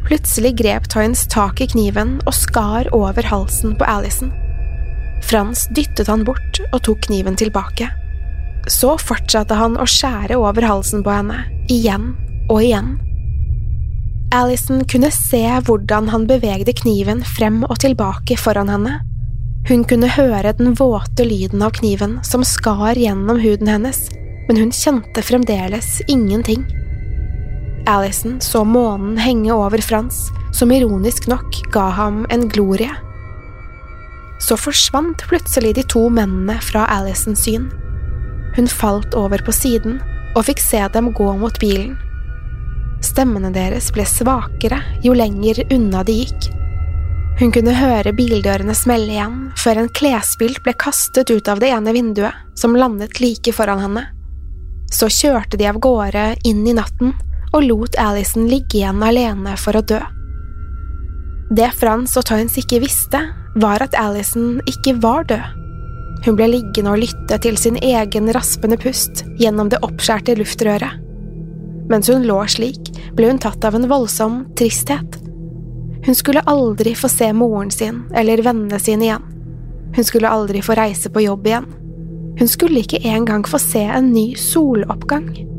Plutselig 0.07 0.57
grep 0.59 0.89
Toynes 0.91 1.27
tak 1.31 1.61
i 1.61 1.69
kniven 1.71 2.17
og 2.27 2.35
skar 2.35 2.91
over 2.95 3.23
halsen 3.23 3.77
på 3.79 3.87
Alison. 3.87 4.33
Frans 5.23 5.69
dyttet 5.77 6.11
han 6.11 6.25
bort 6.27 6.61
og 6.73 6.83
tok 6.89 7.07
kniven 7.07 7.39
tilbake. 7.39 7.89
Så 8.71 8.97
fortsatte 8.99 9.57
han 9.59 9.79
å 9.79 9.87
skjære 9.89 10.39
over 10.39 10.67
halsen 10.67 11.03
på 11.07 11.15
henne, 11.15 11.39
igjen 11.71 12.13
og 12.51 12.63
igjen. 12.63 12.97
Alison 14.33 14.83
kunne 14.89 15.11
se 15.13 15.45
hvordan 15.67 16.09
han 16.09 16.27
bevegde 16.27 16.75
kniven 16.83 17.23
frem 17.37 17.63
og 17.69 17.79
tilbake 17.85 18.39
foran 18.41 18.71
henne. 18.73 19.01
Hun 19.69 19.85
kunne 19.87 20.11
høre 20.11 20.55
den 20.59 20.75
våte 20.75 21.27
lyden 21.27 21.63
av 21.63 21.77
kniven 21.79 22.19
som 22.27 22.43
skar 22.47 22.99
gjennom 22.99 23.39
huden 23.43 23.71
hennes, 23.71 24.09
men 24.49 24.59
hun 24.59 24.73
kjente 24.75 25.23
fremdeles 25.23 26.01
ingenting. 26.09 26.65
Alison 27.87 28.41
så 28.41 28.65
månen 28.65 29.17
henge 29.19 29.53
over 29.55 29.83
Frans, 29.83 30.31
som 30.53 30.73
ironisk 30.73 31.27
nok 31.27 31.63
ga 31.73 31.89
ham 31.97 32.27
en 32.31 32.49
glorie. 32.49 32.91
Så 34.41 34.57
forsvant 34.57 35.23
plutselig 35.29 35.75
de 35.75 35.85
to 35.87 36.09
mennene 36.11 36.59
fra 36.63 36.87
Alisons 36.91 37.45
syn. 37.45 37.69
Hun 38.57 38.69
falt 38.69 39.15
over 39.15 39.43
på 39.45 39.55
siden 39.55 40.01
og 40.37 40.47
fikk 40.49 40.61
se 40.61 40.81
dem 40.95 41.13
gå 41.15 41.29
mot 41.39 41.59
bilen. 41.63 41.95
Stemmene 43.03 43.51
deres 43.55 43.91
ble 43.95 44.05
svakere 44.07 44.79
jo 45.03 45.15
lenger 45.17 45.65
unna 45.75 46.03
de 46.07 46.21
gikk. 46.23 46.51
Hun 47.41 47.51
kunne 47.55 47.75
høre 47.75 48.13
bildørene 48.15 48.75
smelle 48.77 49.15
igjen 49.15 49.39
før 49.59 49.81
en 49.83 49.91
klesbylt 49.91 50.63
ble 50.63 50.75
kastet 50.79 51.31
ut 51.33 51.49
av 51.49 51.63
det 51.63 51.73
ene 51.73 51.95
vinduet, 51.97 52.35
som 52.55 52.77
landet 52.77 53.19
like 53.23 53.55
foran 53.57 53.83
henne. 53.83 54.05
Så 54.93 55.09
kjørte 55.09 55.57
de 55.57 55.67
av 55.71 55.81
gårde 55.83 56.27
inn 56.47 56.67
i 56.69 56.77
natten 56.77 57.15
og 57.53 57.65
lot 57.69 57.97
Alison 58.01 58.49
ligge 58.49 58.81
igjen 58.81 59.03
alene 59.05 59.55
for 59.61 59.77
å 59.77 59.85
dø. 59.85 60.01
Det 61.53 61.69
Frans 61.77 62.17
og 62.17 62.25
Toynes 62.29 62.57
ikke 62.61 62.81
visste, 62.81 63.21
var 63.61 63.85
at 63.85 63.97
Alison 63.99 64.63
ikke 64.71 64.97
var 65.03 65.27
død. 65.29 65.59
Hun 66.25 66.39
ble 66.39 66.47
liggende 66.53 66.95
og 66.95 67.03
lytte 67.03 67.39
til 67.43 67.59
sin 67.59 67.77
egen 67.83 68.31
raspende 68.33 68.79
pust 68.81 69.25
gjennom 69.41 69.69
det 69.73 69.83
oppskjærte 69.85 70.37
luftrøret. 70.39 71.01
Mens 71.91 72.09
hun 72.09 72.25
lå 72.25 72.39
slik, 72.49 72.93
ble 73.19 73.29
hun 73.29 73.43
tatt 73.43 73.65
av 73.67 73.77
en 73.77 73.89
voldsom 73.91 74.45
tristhet. 74.57 75.19
Hun 76.07 76.17
skulle 76.17 76.45
aldri 76.49 76.95
få 76.99 77.11
se 77.11 77.29
moren 77.37 77.71
sin 77.75 78.05
eller 78.17 78.43
vennene 78.47 78.81
sine 78.81 79.11
igjen. 79.11 79.29
Hun 79.93 80.09
skulle 80.09 80.31
aldri 80.31 80.63
få 80.65 80.79
reise 80.79 81.13
på 81.13 81.27
jobb 81.27 81.47
igjen. 81.47 81.69
Hun 82.39 82.49
skulle 82.49 82.81
ikke 82.81 83.03
engang 83.05 83.45
få 83.45 83.61
se 83.61 83.85
en 83.85 84.13
ny 84.15 84.33
soloppgang. 84.41 85.52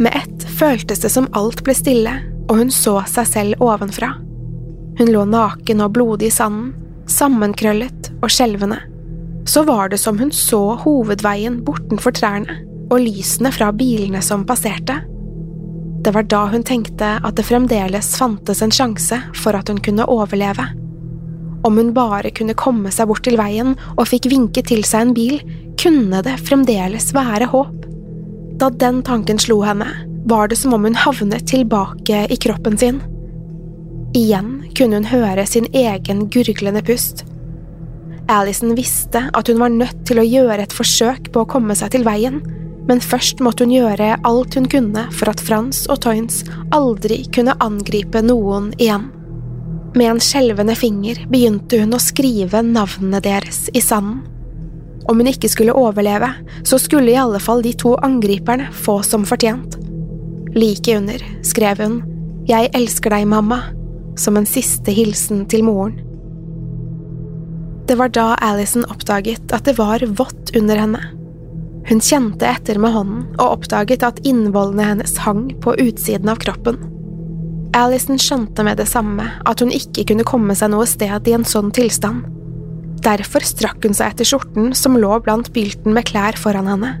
Med 0.00 0.16
ett 0.16 0.44
føltes 0.48 1.00
det 1.00 1.10
som 1.12 1.28
alt 1.36 1.60
ble 1.64 1.74
stille, 1.76 2.12
og 2.48 2.56
hun 2.56 2.70
så 2.72 3.02
seg 3.04 3.26
selv 3.28 3.60
ovenfra. 3.60 4.14
Hun 4.96 5.10
lå 5.12 5.26
naken 5.28 5.82
og 5.84 5.92
blodig 5.92 6.30
i 6.30 6.32
sanden, 6.32 6.70
sammenkrøllet 7.10 8.08
og 8.22 8.32
skjelvende. 8.32 8.78
Så 9.44 9.66
var 9.68 9.90
det 9.92 9.98
som 10.00 10.16
hun 10.20 10.32
så 10.32 10.60
hovedveien 10.80 11.58
bortenfor 11.66 12.14
trærne 12.16 12.62
og 12.90 13.02
lysene 13.04 13.52
fra 13.52 13.68
bilene 13.76 14.22
som 14.24 14.46
passerte. 14.48 14.96
Det 16.00 16.14
var 16.16 16.24
da 16.32 16.46
hun 16.48 16.64
tenkte 16.64 17.18
at 17.20 17.36
det 17.36 17.44
fremdeles 17.44 18.14
fantes 18.16 18.62
en 18.64 18.72
sjanse 18.72 19.18
for 19.36 19.58
at 19.58 19.68
hun 19.68 19.82
kunne 19.84 20.08
overleve. 20.08 20.64
Om 21.60 21.76
hun 21.76 21.92
bare 21.92 22.32
kunne 22.32 22.56
komme 22.56 22.88
seg 22.94 23.10
bort 23.10 23.26
til 23.28 23.36
veien 23.36 23.76
og 23.98 24.08
fikk 24.08 24.30
vinke 24.32 24.64
til 24.64 24.80
seg 24.88 25.10
en 25.10 25.14
bil, 25.16 25.36
kunne 25.80 26.24
det 26.24 26.38
fremdeles 26.48 27.12
være 27.12 27.52
håp. 27.52 27.79
Da 28.60 28.68
den 28.70 29.02
tanken 29.02 29.38
slo 29.40 29.62
henne, 29.64 29.88
var 30.28 30.48
det 30.48 30.56
som 30.60 30.74
om 30.76 30.84
hun 30.84 30.94
havnet 30.94 31.46
tilbake 31.48 32.26
i 32.28 32.36
kroppen 32.36 32.76
sin. 32.78 33.00
Igjen 34.14 34.50
kunne 34.76 34.98
hun 35.00 35.08
høre 35.08 35.46
sin 35.48 35.68
egen 35.72 36.26
gurglende 36.28 36.82
pust. 36.84 37.24
Alison 38.28 38.74
visste 38.76 39.22
at 39.32 39.48
hun 39.48 39.62
var 39.62 39.72
nødt 39.72 40.02
til 40.06 40.20
å 40.20 40.26
gjøre 40.26 40.66
et 40.66 40.74
forsøk 40.76 41.30
på 41.32 41.42
å 41.42 41.48
komme 41.48 41.74
seg 41.78 41.94
til 41.94 42.04
veien, 42.04 42.42
men 42.88 43.00
først 43.00 43.40
måtte 43.40 43.64
hun 43.64 43.72
gjøre 43.72 44.18
alt 44.28 44.58
hun 44.58 44.68
kunne 44.68 45.06
for 45.14 45.32
at 45.32 45.40
Frans 45.40 45.86
og 45.88 46.02
Toynes 46.04 46.42
aldri 46.76 47.22
kunne 47.32 47.56
angripe 47.64 48.20
noen 48.22 48.74
igjen. 48.76 49.08
Med 49.96 50.06
en 50.06 50.20
skjelvende 50.22 50.76
finger 50.78 51.24
begynte 51.32 51.80
hun 51.80 51.96
å 51.96 52.02
skrive 52.02 52.60
navnene 52.66 53.22
deres 53.24 53.70
i 53.72 53.82
sanden. 53.82 54.20
Om 55.08 55.20
hun 55.20 55.30
ikke 55.30 55.48
skulle 55.48 55.76
overleve, 55.76 56.28
så 56.64 56.78
skulle 56.78 57.12
i 57.12 57.18
alle 57.18 57.40
fall 57.40 57.62
de 57.64 57.72
to 57.72 57.94
angriperne 58.04 58.68
få 58.72 59.00
som 59.06 59.24
fortjent. 59.28 59.78
Like 60.54 60.96
under 60.96 61.22
skrev 61.46 61.82
hun 61.82 62.00
Jeg 62.48 62.70
elsker 62.74 63.12
deg, 63.14 63.28
mamma, 63.30 63.60
som 64.18 64.36
en 64.36 64.48
siste 64.48 64.90
hilsen 64.90 65.44
til 65.48 65.64
moren. 65.64 66.00
Det 67.86 67.96
var 67.98 68.10
da 68.14 68.34
Alison 68.42 68.84
oppdaget 68.90 69.52
at 69.54 69.66
det 69.66 69.76
var 69.78 70.02
vått 70.18 70.52
under 70.56 70.78
henne. 70.78 71.00
Hun 71.88 72.00
kjente 72.00 72.46
etter 72.46 72.78
med 72.78 72.92
hånden 72.94 73.24
og 73.38 73.56
oppdaget 73.56 74.04
at 74.06 74.20
innvollene 74.26 74.86
hennes 74.92 75.16
hang 75.24 75.48
på 75.62 75.74
utsiden 75.80 76.30
av 76.30 76.38
kroppen. 76.42 76.78
Alison 77.74 78.18
skjønte 78.18 78.64
med 78.66 78.78
det 78.78 78.88
samme 78.90 79.26
at 79.46 79.62
hun 79.62 79.72
ikke 79.74 80.04
kunne 80.10 80.26
komme 80.26 80.54
seg 80.58 80.72
noe 80.72 80.86
sted 80.90 81.28
i 81.30 81.34
en 81.34 81.46
sånn 81.46 81.70
tilstand. 81.74 82.26
Derfor 83.00 83.44
strakk 83.46 83.86
hun 83.86 83.96
seg 83.96 84.12
etter 84.12 84.28
skjorten 84.28 84.74
som 84.76 84.98
lå 85.00 85.14
blant 85.24 85.48
bylten 85.54 85.94
med 85.96 86.08
klær 86.10 86.36
foran 86.40 86.68
henne. 86.68 86.96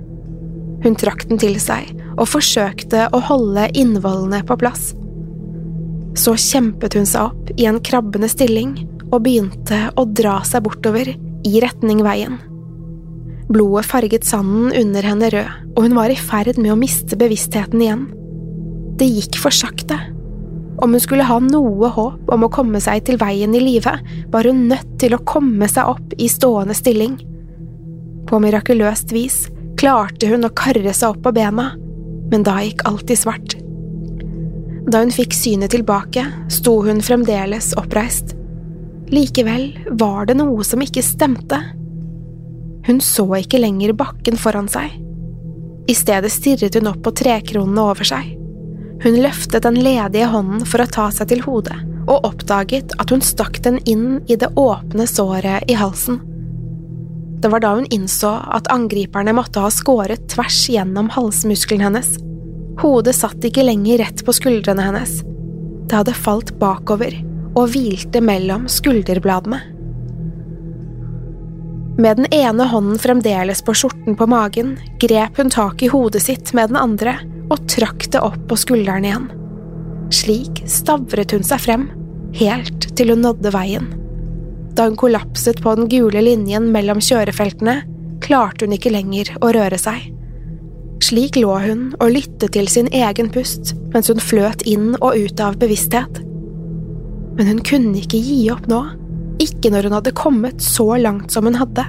Hun 0.80 0.96
trakk 0.96 1.26
den 1.28 1.40
til 1.40 1.58
seg 1.60 1.90
og 2.16 2.28
forsøkte 2.30 3.08
å 3.12 3.20
holde 3.28 3.68
innvollene 3.76 4.40
på 4.48 4.56
plass. 4.60 4.92
Så 6.16 6.34
kjempet 6.40 6.96
hun 6.96 7.08
seg 7.08 7.28
opp 7.28 7.52
i 7.56 7.68
en 7.68 7.80
krabbende 7.84 8.30
stilling 8.32 8.78
og 9.10 9.22
begynte 9.26 9.88
å 9.98 10.06
dra 10.08 10.40
seg 10.48 10.64
bortover 10.64 11.12
i 11.12 11.60
retning 11.62 12.00
veien. 12.06 12.38
Blodet 13.50 13.88
farget 13.90 14.26
sanden 14.28 14.70
under 14.78 15.04
henne 15.04 15.30
rød, 15.34 15.54
og 15.74 15.86
hun 15.86 15.96
var 15.98 16.12
i 16.12 16.18
ferd 16.18 16.58
med 16.60 16.70
å 16.72 16.78
miste 16.78 17.18
bevisstheten 17.18 17.82
igjen. 17.82 18.04
Det 19.00 19.08
gikk 19.10 19.40
for 19.42 19.54
sakte. 19.54 19.98
Om 20.80 20.92
hun 20.96 21.00
skulle 21.00 21.26
ha 21.28 21.36
noe 21.44 21.88
håp 21.92 22.30
om 22.32 22.44
å 22.46 22.52
komme 22.52 22.80
seg 22.80 23.04
til 23.04 23.18
veien 23.20 23.52
i 23.56 23.60
live, 23.60 23.92
var 24.32 24.48
hun 24.48 24.66
nødt 24.70 24.94
til 25.02 25.12
å 25.12 25.22
komme 25.28 25.68
seg 25.68 25.90
opp 25.92 26.14
i 26.16 26.28
stående 26.32 26.76
stilling. 26.76 27.18
På 28.28 28.40
mirakuløst 28.40 29.12
vis 29.12 29.42
klarte 29.80 30.30
hun 30.30 30.46
å 30.48 30.52
karre 30.56 30.94
seg 30.96 31.12
opp 31.12 31.24
på 31.26 31.34
bena, 31.36 31.74
men 32.32 32.46
da 32.46 32.56
gikk 32.64 32.86
alt 32.88 33.12
i 33.12 33.18
svart. 33.18 33.58
Da 34.90 35.04
hun 35.04 35.12
fikk 35.12 35.36
synet 35.36 35.74
tilbake, 35.76 36.24
sto 36.48 36.78
hun 36.86 37.04
fremdeles 37.04 37.74
oppreist. 37.78 38.32
Likevel 39.12 39.74
var 40.00 40.30
det 40.30 40.38
noe 40.40 40.64
som 40.64 40.80
ikke 40.80 41.04
stemte. 41.04 41.60
Hun 42.88 43.04
så 43.04 43.26
ikke 43.36 43.60
lenger 43.60 43.92
bakken 43.98 44.40
foran 44.40 44.70
seg. 44.70 44.96
I 45.90 45.96
stedet 45.96 46.32
stirret 46.32 46.76
hun 46.78 46.88
opp 46.88 47.02
på 47.04 47.12
trekronene 47.20 47.88
over 47.92 48.06
seg. 48.06 48.39
Hun 49.00 49.16
løftet 49.22 49.62
den 49.64 49.78
ledige 49.80 50.28
hånden 50.28 50.66
for 50.68 50.82
å 50.82 50.90
ta 50.92 51.06
seg 51.14 51.30
til 51.30 51.40
hodet, 51.46 51.76
og 52.04 52.26
oppdaget 52.28 52.92
at 53.00 53.12
hun 53.12 53.22
stakk 53.24 53.62
den 53.64 53.78
inn 53.88 54.20
i 54.28 54.36
det 54.36 54.50
åpne 54.60 55.06
såret 55.08 55.70
i 55.72 55.76
halsen. 55.80 56.20
Det 57.40 57.48
var 57.48 57.64
da 57.64 57.72
hun 57.78 57.88
innså 57.88 58.34
at 58.52 58.68
angriperne 58.68 59.32
måtte 59.32 59.62
ha 59.64 59.70
skåret 59.72 60.28
tvers 60.28 60.66
gjennom 60.68 61.08
halsmuskelen 61.14 61.86
hennes. 61.86 62.12
Hodet 62.82 63.16
satt 63.16 63.44
ikke 63.44 63.64
lenger 63.64 64.02
rett 64.02 64.20
på 64.26 64.36
skuldrene 64.36 64.84
hennes. 64.84 65.22
Det 65.88 65.96
hadde 65.96 66.16
falt 66.16 66.52
bakover 66.60 67.16
og 67.56 67.72
hvilte 67.72 68.20
mellom 68.20 68.68
skulderbladene. 68.68 69.62
Med 72.00 72.20
den 72.20 72.28
ene 72.32 72.68
hånden 72.68 73.00
fremdeles 73.00 73.64
på 73.64 73.72
skjorten 73.76 74.16
på 74.16 74.28
magen, 74.28 74.76
grep 75.00 75.40
hun 75.40 75.50
tak 75.52 75.82
i 75.82 75.88
hodet 75.92 76.22
sitt 76.28 76.52
med 76.56 76.72
den 76.72 76.80
andre 76.80 77.16
og 77.50 77.64
trakk 77.70 78.06
det 78.12 78.22
opp 78.22 78.38
på 78.50 78.58
skulderen 78.58 79.06
igjen. 79.06 79.28
Slik 80.14 80.62
stavret 80.70 81.34
hun 81.34 81.46
seg 81.46 81.62
frem, 81.62 81.88
helt 82.38 82.88
til 82.98 83.12
hun 83.14 83.22
nådde 83.24 83.52
veien. 83.54 83.90
Da 84.74 84.86
hun 84.86 84.98
kollapset 84.98 85.60
på 85.62 85.74
den 85.78 85.90
gule 85.90 86.22
linjen 86.24 86.70
mellom 86.74 87.02
kjørefeltene, 87.02 87.80
klarte 88.22 88.66
hun 88.66 88.76
ikke 88.76 88.92
lenger 88.94 89.32
å 89.42 89.52
røre 89.56 89.78
seg. 89.80 90.10
Slik 91.00 91.38
lå 91.40 91.52
hun 91.62 91.86
og 91.98 92.12
lyttet 92.12 92.52
til 92.54 92.68
sin 92.68 92.90
egen 92.92 93.30
pust 93.32 93.72
mens 93.94 94.10
hun 94.12 94.20
fløt 94.22 94.62
inn 94.68 94.92
og 95.00 95.16
ut 95.16 95.40
av 95.42 95.56
bevissthet. 95.60 96.20
Men 97.38 97.48
hun 97.48 97.62
kunne 97.66 97.96
ikke 98.02 98.20
gi 98.20 98.42
opp 98.52 98.68
nå, 98.70 98.82
ikke 99.40 99.72
når 99.72 99.88
hun 99.88 99.96
hadde 99.96 100.18
kommet 100.18 100.62
så 100.62 100.86
langt 101.00 101.32
som 101.32 101.48
hun 101.48 101.56
hadde. 101.56 101.86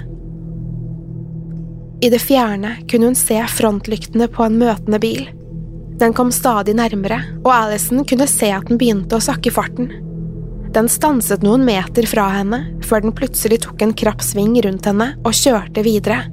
I 2.01 2.09
det 2.09 2.21
fjerne 2.23 2.77
kunne 2.89 3.11
hun 3.11 3.19
se 3.19 3.37
frontlyktene 3.51 4.29
på 4.31 4.47
en 4.47 4.57
møtende 4.61 4.97
bil. 5.03 5.27
Den 6.01 6.15
kom 6.17 6.31
stadig 6.33 6.73
nærmere, 6.73 7.19
og 7.43 7.51
Alison 7.53 8.01
kunne 8.09 8.25
se 8.25 8.47
at 8.49 8.65
den 8.71 8.79
begynte 8.81 9.19
å 9.19 9.21
sakke 9.21 9.51
farten. 9.53 9.91
Den 10.73 10.87
stanset 10.89 11.43
noen 11.45 11.61
meter 11.67 12.07
fra 12.09 12.25
henne, 12.39 12.63
før 12.87 13.03
den 13.03 13.13
plutselig 13.13 13.59
tok 13.67 13.83
en 13.85 13.93
krapp 13.93 14.23
sving 14.25 14.55
rundt 14.65 14.89
henne 14.89 15.11
og 15.21 15.37
kjørte 15.37 15.83
videre. 15.85 16.23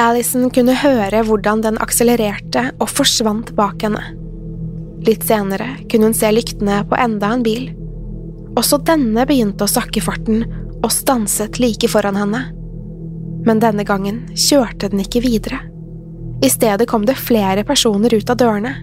Alison 0.00 0.50
kunne 0.50 0.74
høre 0.80 1.22
hvordan 1.28 1.62
den 1.62 1.78
akselererte 1.78 2.70
og 2.80 2.90
forsvant 2.90 3.54
bak 3.54 3.86
henne. 3.86 4.02
Litt 5.06 5.22
senere 5.28 5.76
kunne 5.86 6.10
hun 6.10 6.16
se 6.16 6.34
lyktene 6.34 6.82
på 6.90 6.98
enda 6.98 7.30
en 7.36 7.46
bil. 7.46 7.70
Også 8.58 8.82
denne 8.90 9.22
begynte 9.28 9.68
å 9.68 9.70
sakke 9.70 10.02
farten 10.02 10.42
og 10.80 10.90
stanset 10.90 11.62
like 11.62 11.86
foran 11.92 12.18
henne. 12.18 12.46
Men 13.46 13.62
denne 13.62 13.86
gangen 13.86 14.24
kjørte 14.34 14.90
den 14.90 15.06
ikke 15.06 15.22
videre. 15.22 15.62
I 16.40 16.50
stedet 16.50 16.88
kom 16.88 17.04
det 17.06 17.18
flere 17.20 17.64
personer 17.64 18.14
ut 18.14 18.30
av 18.30 18.38
dørene. 18.40 18.74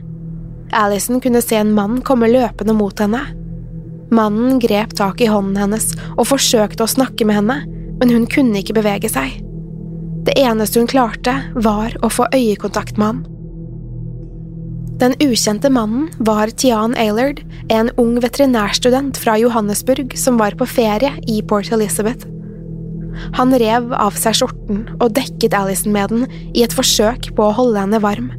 Alison 0.75 1.21
kunne 1.21 1.41
se 1.41 1.57
en 1.57 1.73
mann 1.73 2.01
komme 2.05 2.29
løpende 2.29 2.75
mot 2.77 2.99
henne. 2.99 3.23
Mannen 4.11 4.59
grep 4.59 4.93
tak 4.95 5.21
i 5.21 5.29
hånden 5.31 5.57
hennes 5.59 5.89
og 6.15 6.27
forsøkte 6.29 6.85
å 6.85 6.91
snakke 6.91 7.25
med 7.27 7.39
henne, 7.39 7.57
men 7.97 8.13
hun 8.13 8.27
kunne 8.29 8.61
ikke 8.61 8.77
bevege 8.77 9.09
seg. 9.11 9.39
Det 10.27 10.35
eneste 10.37 10.81
hun 10.81 10.91
klarte, 10.91 11.33
var 11.55 11.95
å 12.03 12.11
få 12.11 12.27
øyekontakt 12.35 12.99
med 12.99 13.07
ham. 13.07 13.25
Den 14.97 15.13
ukjente 15.21 15.69
mannen 15.69 16.07
var 16.17 16.49
Tian 16.57 16.95
Aylard, 16.97 17.43
en 17.69 17.91
ung 18.01 18.15
veterinærstudent 18.21 19.19
fra 19.21 19.37
Johannesburg 19.37 20.15
som 20.17 20.39
var 20.41 20.57
på 20.57 20.65
ferie 20.69 21.13
i 21.29 21.41
Port 21.45 21.69
Elizabeth. 21.71 22.25
Han 23.37 23.53
rev 23.59 23.93
av 23.93 24.17
seg 24.19 24.39
skjorten 24.39 24.83
og 24.97 25.13
dekket 25.17 25.55
Alison 25.57 25.93
med 25.95 26.13
den 26.13 26.25
i 26.53 26.63
et 26.65 26.75
forsøk 26.75 27.31
på 27.37 27.47
å 27.47 27.55
holde 27.57 27.81
henne 27.83 28.01
varm. 28.03 28.31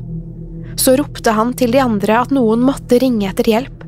Så 0.78 0.94
ropte 0.98 1.34
han 1.34 1.54
til 1.58 1.74
de 1.74 1.82
andre 1.82 2.20
at 2.20 2.34
noen 2.34 2.62
måtte 2.62 3.00
ringe 3.02 3.28
etter 3.30 3.50
hjelp. 3.50 3.84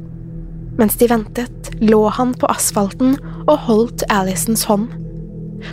Mens 0.80 0.96
de 0.98 1.10
ventet, 1.10 1.70
lå 1.82 2.02
han 2.16 2.32
på 2.34 2.48
asfalten 2.50 3.16
og 3.46 3.56
holdt 3.68 4.06
Alisons 4.10 4.64
hånd. 4.68 4.88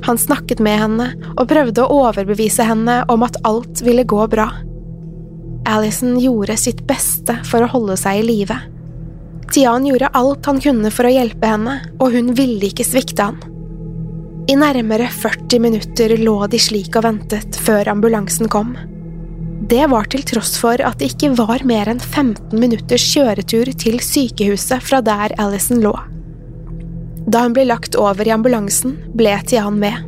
Han 0.04 0.20
snakket 0.20 0.60
med 0.64 0.82
henne 0.82 1.12
og 1.38 1.48
prøvde 1.50 1.84
å 1.84 2.02
overbevise 2.08 2.66
henne 2.68 3.00
om 3.12 3.24
at 3.24 3.40
alt 3.48 3.82
ville 3.86 4.06
gå 4.08 4.26
bra. 4.32 4.50
Alison 5.68 6.18
gjorde 6.20 6.58
sitt 6.60 6.84
beste 6.88 7.38
for 7.48 7.64
å 7.64 7.72
holde 7.72 7.98
seg 8.00 8.22
i 8.22 8.26
live. 8.28 8.58
Tian 9.52 9.86
gjorde 9.88 10.12
alt 10.16 10.48
han 10.48 10.60
kunne 10.64 10.92
for 10.92 11.08
å 11.08 11.12
hjelpe 11.12 11.48
henne, 11.48 11.80
og 12.04 12.16
hun 12.16 12.34
ville 12.36 12.68
ikke 12.68 12.86
svikte 12.88 13.30
han. 13.30 13.40
I 14.48 14.56
nærmere 14.56 15.10
40 15.12 15.60
minutter 15.60 16.14
lå 16.22 16.36
de 16.48 16.60
slik 16.62 16.94
og 16.96 17.04
ventet 17.04 17.58
før 17.66 17.90
ambulansen 17.92 18.48
kom. 18.48 18.70
Det 19.68 19.90
var 19.92 20.08
til 20.08 20.24
tross 20.24 20.54
for 20.62 20.80
at 20.80 21.02
det 21.02 21.10
ikke 21.12 21.34
var 21.36 21.66
mer 21.68 21.90
enn 21.92 22.00
15 22.00 22.56
minutters 22.56 23.04
kjøretur 23.12 23.74
til 23.76 24.00
sykehuset 24.00 24.86
fra 24.88 25.02
der 25.04 25.36
Alison 25.44 25.84
lå. 25.84 25.92
Da 27.28 27.44
hun 27.44 27.58
ble 27.58 27.68
lagt 27.68 28.00
over 28.00 28.24
i 28.24 28.32
ambulansen, 28.32 28.96
ble 29.20 29.36
Tian 29.52 29.82
med. 29.84 30.08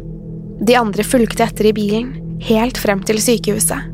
De 0.64 0.80
andre 0.80 1.04
fulgte 1.04 1.44
etter 1.44 1.68
i 1.68 1.76
bilen, 1.76 2.16
helt 2.48 2.80
frem 2.80 3.04
til 3.04 3.20
sykehuset. 3.20 3.92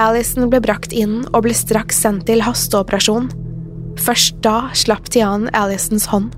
Alison 0.00 0.48
ble 0.48 0.62
brakt 0.64 0.96
inn 0.96 1.26
og 1.34 1.44
ble 1.44 1.52
straks 1.52 2.00
sendt 2.00 2.30
til 2.32 2.40
hasteoperasjon. 2.48 3.28
Først 4.00 4.40
da 4.40 4.70
slapp 4.72 5.12
Tian 5.12 5.50
Alisons 5.52 6.08
hånd. 6.08 6.32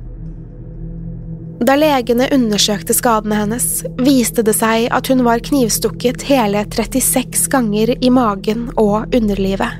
Da 1.63 1.77
legene 1.79 2.27
undersøkte 2.35 2.95
skadene 2.97 3.37
hennes, 3.39 3.67
viste 4.03 4.43
det 4.43 4.57
seg 4.59 4.89
at 4.91 5.07
hun 5.13 5.21
var 5.23 5.43
knivstukket 5.47 6.25
hele 6.27 6.65
36 6.67 7.45
ganger 7.53 7.93
i 8.03 8.11
magen 8.11 8.65
og 8.81 9.15
underlivet. 9.15 9.79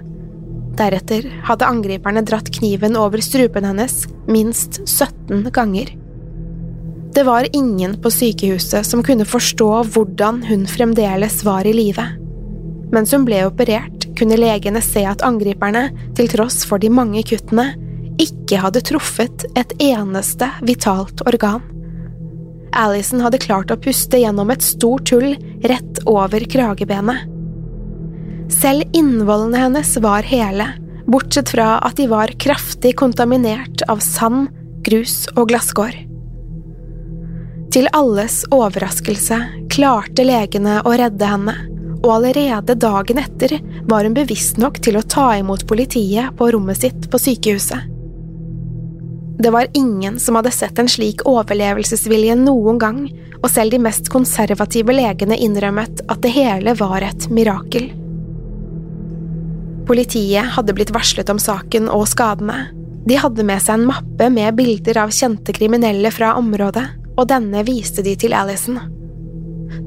Deretter 0.79 1.27
hadde 1.49 1.67
angriperne 1.67 2.23
dratt 2.23 2.53
kniven 2.55 2.95
over 2.97 3.19
strupen 3.25 3.67
hennes 3.67 4.05
minst 4.31 4.79
17 4.87 5.51
ganger. 5.51 5.91
Det 7.13 7.27
var 7.27 7.51
ingen 7.51 7.99
på 8.01 8.15
sykehuset 8.15 8.87
som 8.87 9.03
kunne 9.03 9.27
forstå 9.27 9.73
hvordan 9.91 10.39
hun 10.47 10.69
fremdeles 10.71 11.43
var 11.45 11.67
i 11.67 11.75
live. 11.75 12.07
Mens 12.95 13.11
hun 13.11 13.27
ble 13.27 13.43
operert, 13.49 14.07
kunne 14.17 14.39
legene 14.39 14.85
se 14.85 15.03
at 15.09 15.27
angriperne, 15.27 15.89
til 16.15 16.31
tross 16.31 16.63
for 16.69 16.79
de 16.79 16.93
mange 16.95 17.27
kuttene, 17.27 17.73
ikke 18.23 18.63
hadde 18.63 18.87
truffet 18.87 19.49
et 19.59 19.77
eneste 19.83 20.47
vitalt 20.63 21.27
organ. 21.27 21.72
Alison 22.73 23.21
hadde 23.25 23.41
klart 23.43 23.73
å 23.73 23.79
puste 23.81 24.21
gjennom 24.21 24.51
et 24.53 24.65
stort 24.65 25.13
hull 25.13 25.35
rett 25.65 26.01
over 26.09 26.45
kragebenet. 26.51 27.29
Selv 28.53 28.97
innvollene 28.97 29.65
hennes 29.65 29.97
var 30.05 30.27
hele, 30.29 30.67
bortsett 31.07 31.53
fra 31.53 31.79
at 31.85 31.97
de 31.97 32.07
var 32.11 32.33
kraftig 32.41 32.95
kontaminert 33.01 33.85
av 33.89 34.03
sand, 34.05 34.49
grus 34.85 35.25
og 35.37 35.49
glasskår. 35.53 35.95
Til 37.73 37.89
alles 37.97 38.43
overraskelse 38.53 39.39
klarte 39.73 40.27
legene 40.27 40.81
å 40.85 40.93
redde 40.99 41.29
henne, 41.29 41.55
og 42.03 42.11
allerede 42.19 42.77
dagen 42.77 43.21
etter 43.23 43.55
var 43.89 44.05
hun 44.05 44.17
bevisst 44.17 44.59
nok 44.61 44.81
til 44.85 44.99
å 44.99 45.07
ta 45.07 45.31
imot 45.39 45.65
politiet 45.71 46.35
på 46.37 46.51
rommet 46.53 46.83
sitt 46.83 47.09
på 47.09 47.21
sykehuset. 47.23 47.89
Det 49.43 49.51
var 49.51 49.67
ingen 49.75 50.21
som 50.21 50.37
hadde 50.39 50.51
sett 50.55 50.79
en 50.79 50.89
slik 50.89 51.25
overlevelsesvilje 51.27 52.37
noen 52.39 52.77
gang, 52.79 53.01
og 53.41 53.49
selv 53.51 53.75
de 53.75 53.81
mest 53.83 54.07
konservative 54.13 54.95
legene 54.95 55.35
innrømmet 55.35 56.05
at 56.07 56.23
det 56.23 56.31
hele 56.37 56.77
var 56.79 57.03
et 57.03 57.27
mirakel. 57.27 57.89
Politiet 59.89 60.55
hadde 60.55 60.77
blitt 60.79 60.95
varslet 60.95 61.35
om 61.35 61.43
saken 61.43 61.91
og 61.91 62.07
skadene. 62.13 62.69
De 63.03 63.19
hadde 63.19 63.43
med 63.43 63.59
seg 63.65 63.81
en 63.81 63.89
mappe 63.91 64.31
med 64.31 64.55
bilder 64.63 65.03
av 65.09 65.11
kjente 65.11 65.59
kriminelle 65.59 66.15
fra 66.15 66.37
området, 66.39 66.87
og 67.19 67.27
denne 67.35 67.67
viste 67.67 68.07
de 68.07 68.15
til 68.15 68.39
Alison. 68.39 68.79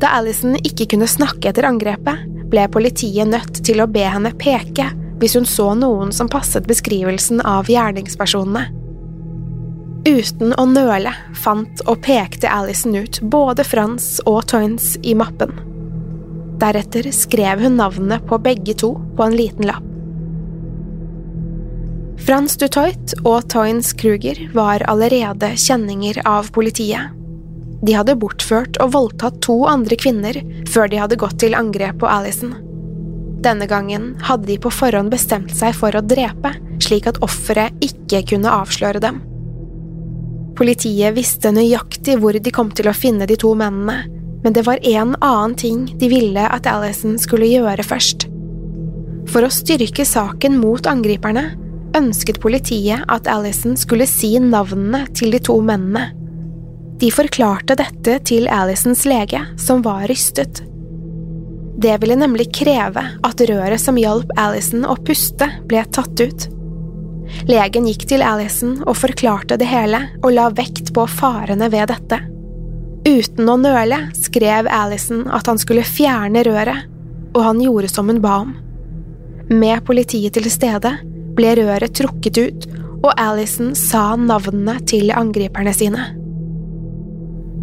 Da 0.02 0.18
Alison 0.20 0.60
ikke 0.60 0.92
kunne 0.92 1.08
snakke 1.08 1.54
etter 1.54 1.72
angrepet, 1.72 2.28
ble 2.52 2.68
politiet 2.76 3.32
nødt 3.32 3.64
til 3.64 3.80
å 3.80 3.88
be 3.88 4.04
henne 4.04 4.36
peke 4.36 4.92
hvis 5.22 5.40
hun 5.40 5.48
så 5.48 5.72
noen 5.80 6.12
som 6.12 6.28
passet 6.28 6.68
beskrivelsen 6.68 7.40
av 7.40 7.72
gjerningspersonene. 7.72 8.68
Uten 10.06 10.52
å 10.54 10.68
nøle 10.70 11.10
fant 11.34 11.82
og 11.90 12.04
pekte 12.06 12.50
Alison 12.54 12.94
ut 12.94 13.18
både 13.26 13.64
Frans 13.66 14.20
og 14.30 14.44
Toynes 14.52 14.92
i 15.02 15.16
mappen. 15.18 15.50
Deretter 16.62 17.10
skrev 17.10 17.64
hun 17.66 17.80
navnene 17.82 18.20
på 18.30 18.38
begge 18.46 18.78
to 18.78 18.92
på 19.18 19.26
en 19.26 19.34
liten 19.34 19.66
lapp. 19.66 19.88
Frans 22.26 22.54
Dutoit 22.62 23.18
og 23.24 23.50
Toynes 23.50 23.92
Kruger 23.98 24.38
var 24.54 24.86
allerede 24.90 25.52
kjenninger 25.58 26.22
av 26.30 26.54
politiet. 26.54 27.10
De 27.82 27.98
hadde 27.98 28.18
bortført 28.22 28.78
og 28.82 28.94
voldtatt 28.94 29.42
to 29.46 29.60
andre 29.70 29.98
kvinner 29.98 30.38
før 30.70 30.90
de 30.90 31.02
hadde 31.02 31.18
gått 31.22 31.42
til 31.42 31.58
angrep 31.58 31.98
på 32.02 32.10
Alison. 32.10 32.54
Denne 33.46 33.66
gangen 33.70 34.14
hadde 34.26 34.54
de 34.54 34.62
på 34.62 34.70
forhånd 34.74 35.10
bestemt 35.14 35.54
seg 35.54 35.74
for 35.78 35.98
å 35.98 36.06
drepe, 36.06 36.54
slik 36.82 37.10
at 37.10 37.22
offeret 37.26 37.74
ikke 37.86 38.22
kunne 38.34 38.54
avsløre 38.54 39.02
dem. 39.02 39.26
Politiet 40.56 41.16
visste 41.18 41.52
nøyaktig 41.52 42.16
hvor 42.22 42.38
de 42.40 42.54
kom 42.54 42.70
til 42.72 42.88
å 42.88 42.96
finne 42.96 43.28
de 43.28 43.36
to 43.40 43.52
mennene, 43.60 44.06
men 44.46 44.56
det 44.56 44.64
var 44.68 44.80
en 44.86 45.16
annen 45.20 45.56
ting 45.60 45.86
de 46.00 46.08
ville 46.12 46.46
at 46.48 46.68
Alison 46.70 47.18
skulle 47.20 47.50
gjøre 47.50 47.84
først. 47.84 48.28
For 49.32 49.44
å 49.44 49.52
styrke 49.52 50.06
saken 50.08 50.60
mot 50.62 50.86
angriperne 50.88 51.50
ønsket 51.96 52.40
politiet 52.44 53.04
at 53.12 53.28
Alison 53.32 53.76
skulle 53.80 54.08
si 54.10 54.36
navnene 54.40 55.06
til 55.16 55.34
de 55.34 55.42
to 55.44 55.58
mennene. 55.64 56.12
De 57.00 57.10
forklarte 57.12 57.76
dette 57.76 58.20
til 58.30 58.48
Alisons 58.48 59.04
lege, 59.10 59.42
som 59.60 59.84
var 59.84 60.06
rystet. 60.12 60.62
Det 61.76 61.98
ville 62.00 62.16
nemlig 62.16 62.48
kreve 62.56 63.04
at 63.26 63.42
røret 63.50 63.82
som 63.82 63.98
hjalp 64.00 64.32
Alison 64.40 64.86
å 64.88 64.96
puste, 64.96 65.50
ble 65.68 65.84
tatt 65.92 66.22
ut. 66.24 66.48
Legen 67.50 67.88
gikk 67.90 68.06
til 68.10 68.24
Alison 68.26 68.78
og 68.86 68.98
forklarte 69.00 69.58
det 69.62 69.68
hele 69.70 70.02
og 70.22 70.32
la 70.36 70.50
vekt 70.54 70.94
på 70.96 71.06
farene 71.10 71.70
ved 71.74 71.92
dette. 71.92 72.22
Uten 73.06 73.50
å 73.50 73.58
nøle 73.62 74.00
skrev 74.18 74.70
Alison 74.72 75.26
at 75.30 75.48
han 75.50 75.60
skulle 75.62 75.86
fjerne 75.86 76.42
røret, 76.48 76.88
og 77.36 77.42
han 77.46 77.62
gjorde 77.62 77.92
som 77.92 78.10
hun 78.10 78.22
ba 78.24 78.40
om. 78.46 78.56
Med 79.52 79.84
politiet 79.86 80.34
til 80.34 80.50
stede 80.50 80.96
ble 81.38 81.54
røret 81.60 81.94
trukket 81.94 82.40
ut, 82.42 82.70
og 83.06 83.12
Alison 83.22 83.76
sa 83.78 84.16
navnene 84.18 84.80
til 84.90 85.14
angriperne 85.14 85.74
sine. 85.78 86.08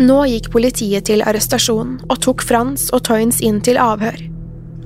Nå 0.03 0.23
gikk 0.31 0.53
politiet 0.55 1.09
til 1.11 1.25
arrestasjon 1.27 1.99
og 2.09 2.21
tok 2.23 2.45
Frans 2.47 2.89
og 2.95 3.03
Toynes 3.09 3.43
inn 3.45 3.61
til 3.65 3.81
avhør. 3.83 4.32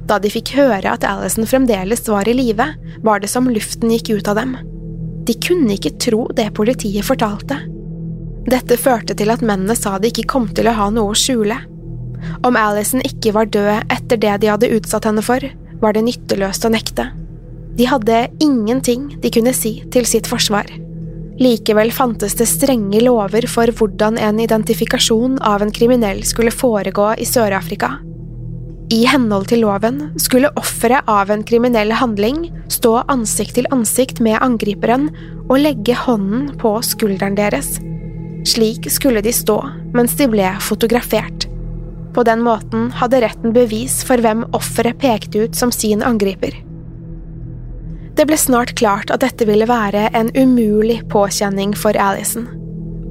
Da 0.06 0.20
de 0.22 0.30
fikk 0.30 0.54
høre 0.54 0.92
at 0.92 1.04
Alison 1.06 1.46
fremdeles 1.48 2.04
var 2.08 2.28
i 2.30 2.34
live, 2.36 2.68
var 3.02 3.22
det 3.22 3.30
som 3.32 3.48
luften 3.50 3.90
gikk 3.90 4.12
ut 4.18 4.28
av 4.30 4.38
dem. 4.38 4.54
De 5.26 5.34
kunne 5.42 5.74
ikke 5.74 5.96
tro 6.02 6.26
det 6.38 6.52
politiet 6.54 7.06
fortalte. 7.06 7.58
Dette 8.46 8.78
førte 8.78 9.16
til 9.18 9.32
at 9.34 9.42
mennene 9.42 9.74
sa 9.74 9.96
de 9.98 10.12
ikke 10.12 10.28
kom 10.30 10.46
til 10.54 10.70
å 10.70 10.76
ha 10.78 10.86
noe 10.94 11.10
å 11.10 11.18
skjule. 11.18 11.58
Om 12.46 12.58
Alison 12.58 13.02
ikke 13.06 13.34
var 13.34 13.50
død 13.50 13.90
etter 13.92 14.22
det 14.22 14.36
de 14.42 14.52
hadde 14.52 14.70
utsatt 14.78 15.08
henne 15.08 15.24
for, 15.26 15.42
var 15.82 15.96
det 15.96 16.06
nytteløst 16.06 16.64
å 16.64 16.72
nekte. 16.72 17.10
De 17.76 17.90
hadde 17.90 18.28
ingenting 18.40 19.10
de 19.20 19.30
kunne 19.34 19.52
si 19.52 19.80
til 19.92 20.06
sitt 20.08 20.30
forsvar. 20.30 20.70
Likevel 21.42 21.90
fantes 21.92 22.38
det 22.38 22.46
strenge 22.48 23.02
lover 23.02 23.44
for 23.50 23.68
hvordan 23.68 24.16
en 24.22 24.38
identifikasjon 24.40 25.36
av 25.44 25.60
en 25.66 25.74
kriminell 25.74 26.22
skulle 26.24 26.54
foregå 26.54 27.10
i 27.20 27.26
Sør-Afrika. 27.28 27.98
I 28.86 29.00
henhold 29.10 29.48
til 29.50 29.64
loven 29.64 30.12
skulle 30.22 30.52
offeret 30.54 31.08
av 31.10 31.30
en 31.34 31.42
kriminell 31.46 31.90
handling 31.98 32.44
stå 32.70 33.00
ansikt 33.10 33.56
til 33.58 33.66
ansikt 33.74 34.20
med 34.22 34.38
angriperen 34.44 35.08
og 35.48 35.58
legge 35.58 35.96
hånden 35.98 36.52
på 36.60 36.76
skulderen 36.86 37.34
deres. 37.38 37.80
Slik 38.46 38.86
skulle 38.94 39.24
de 39.26 39.32
stå 39.34 39.58
mens 39.96 40.14
de 40.20 40.28
ble 40.30 40.52
fotografert. 40.62 41.48
På 42.14 42.22
den 42.24 42.44
måten 42.46 42.92
hadde 42.94 43.24
retten 43.26 43.56
bevis 43.56 43.98
for 44.06 44.22
hvem 44.22 44.46
offeret 44.56 45.00
pekte 45.02 45.48
ut 45.48 45.58
som 45.58 45.74
sin 45.74 46.04
angriper. 46.06 46.54
Det 48.16 48.24
ble 48.24 48.38
snart 48.38 48.76
klart 48.78 49.10
at 49.10 49.20
dette 49.26 49.50
ville 49.50 49.66
være 49.68 50.06
en 50.16 50.30
umulig 50.38 51.02
påkjenning 51.12 51.74
for 51.76 51.98
Alison. 52.00 52.46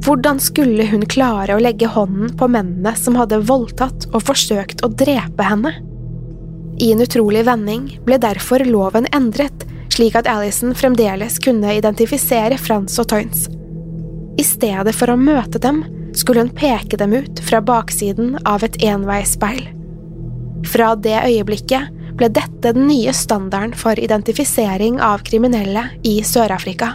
Hvordan 0.05 0.37
skulle 0.39 0.85
hun 0.85 1.01
klare 1.09 1.55
å 1.55 1.61
legge 1.61 1.87
hånden 1.89 2.35
på 2.37 2.45
mennene 2.53 2.91
som 2.93 3.15
hadde 3.17 3.39
voldtatt 3.49 4.05
og 4.11 4.21
forsøkt 4.27 4.83
å 4.85 4.91
drepe 4.93 5.45
henne? 5.47 5.71
I 6.77 6.91
en 6.93 7.01
utrolig 7.01 7.41
vending 7.47 7.87
ble 8.05 8.19
derfor 8.21 8.61
loven 8.69 9.07
endret, 9.17 9.63
slik 9.95 10.13
at 10.19 10.29
Alison 10.29 10.75
fremdeles 10.77 11.39
kunne 11.41 11.73
identifisere 11.73 12.59
Frans 12.61 12.99
og 13.01 13.07
Toynes. 13.09 13.47
I 14.37 14.45
stedet 14.45 14.93
for 14.93 15.09
å 15.09 15.17
møte 15.17 15.57
dem, 15.63 15.81
skulle 16.13 16.43
hun 16.43 16.53
peke 16.53 16.99
dem 17.01 17.15
ut 17.15 17.41
fra 17.41 17.63
baksiden 17.65 18.35
av 18.45 18.61
et 18.67 18.77
enveisspeil. 18.85 19.63
Fra 20.69 20.91
det 20.99 21.17
øyeblikket 21.23 21.89
ble 22.19 22.29
dette 22.29 22.75
den 22.75 22.85
nye 22.91 23.15
standarden 23.15 23.73
for 23.73 23.97
identifisering 23.97 25.01
av 25.01 25.25
kriminelle 25.25 25.87
i 26.05 26.19
Sør-Afrika. 26.21 26.93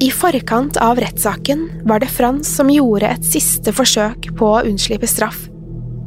I 0.00 0.10
forkant 0.10 0.76
av 0.76 0.96
rettssaken 0.96 1.70
var 1.84 2.00
det 2.00 2.06
Frans 2.08 2.48
som 2.56 2.70
gjorde 2.72 3.04
et 3.04 3.24
siste 3.26 3.72
forsøk 3.76 4.30
på 4.38 4.46
å 4.48 4.62
unnslippe 4.64 5.04
straff. 5.10 5.42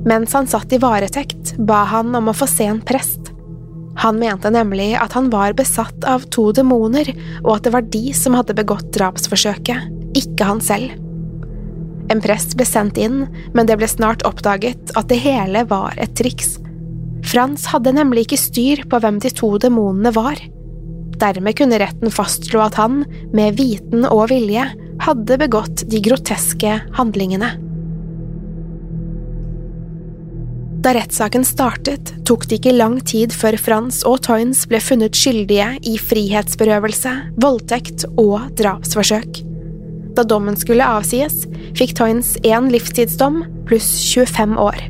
Mens 0.09 0.33
han 0.33 0.49
satt 0.49 0.73
i 0.73 0.79
varetekt, 0.81 1.53
ba 1.61 1.83
han 1.91 2.09
om 2.17 2.31
å 2.31 2.33
få 2.33 2.47
se 2.49 2.65
en 2.71 2.81
prest. 2.81 3.29
Han 4.01 4.17
mente 4.17 4.49
nemlig 4.49 4.95
at 4.97 5.13
han 5.13 5.29
var 5.29 5.53
besatt 5.53 6.07
av 6.09 6.25
to 6.33 6.47
demoner, 6.57 7.11
og 7.43 7.51
at 7.59 7.67
det 7.67 7.75
var 7.75 7.85
de 7.93 8.01
som 8.17 8.33
hadde 8.33 8.55
begått 8.57 8.89
drapsforsøket, 8.97 9.85
ikke 10.17 10.49
han 10.49 10.63
selv. 10.65 10.97
En 12.09 12.21
prest 12.23 12.57
ble 12.57 12.65
sendt 12.65 12.97
inn, 12.97 13.27
men 13.53 13.69
det 13.69 13.77
ble 13.77 13.91
snart 13.91 14.25
oppdaget 14.25 14.95
at 14.97 15.13
det 15.13 15.21
hele 15.21 15.67
var 15.69 15.93
et 16.01 16.17
triks. 16.17 16.57
Frans 17.29 17.69
hadde 17.69 17.93
nemlig 17.93 18.25
ikke 18.25 18.41
styr 18.41 18.83
på 18.89 19.05
hvem 19.05 19.21
de 19.21 19.29
to 19.37 19.53
demonene 19.61 20.17
var. 20.17 20.41
Dermed 21.23 21.55
kunne 21.55 21.79
retten 21.79 22.11
fastslå 22.11 22.59
at 22.65 22.75
han, 22.79 23.03
med 23.31 23.55
viten 23.59 24.03
og 24.09 24.27
vilje, 24.33 24.65
hadde 25.03 25.37
begått 25.39 25.85
de 25.91 26.01
groteske 26.03 26.79
handlingene. 26.97 27.53
Da 30.83 30.91
rettssaken 30.97 31.45
startet, 31.47 32.11
tok 32.27 32.43
det 32.49 32.57
ikke 32.59 32.73
lang 32.75 32.97
tid 33.07 33.31
før 33.31 33.55
Frans 33.55 34.01
og 34.07 34.17
Toynes 34.25 34.65
ble 34.67 34.81
funnet 34.83 35.15
skyldige 35.15 35.69
i 35.87 35.95
frihetsberøvelse, 35.95 37.13
voldtekt 37.39 38.03
og 38.19 38.49
drapsforsøk. 38.59 39.39
Da 40.13 40.27
dommen 40.27 40.59
skulle 40.59 40.83
avsies, 40.83 41.45
fikk 41.79 41.95
Toynes 42.01 42.35
én 42.43 42.67
livstidsdom 42.73 43.45
pluss 43.69 43.95
25 44.11 44.59
år. 44.59 44.83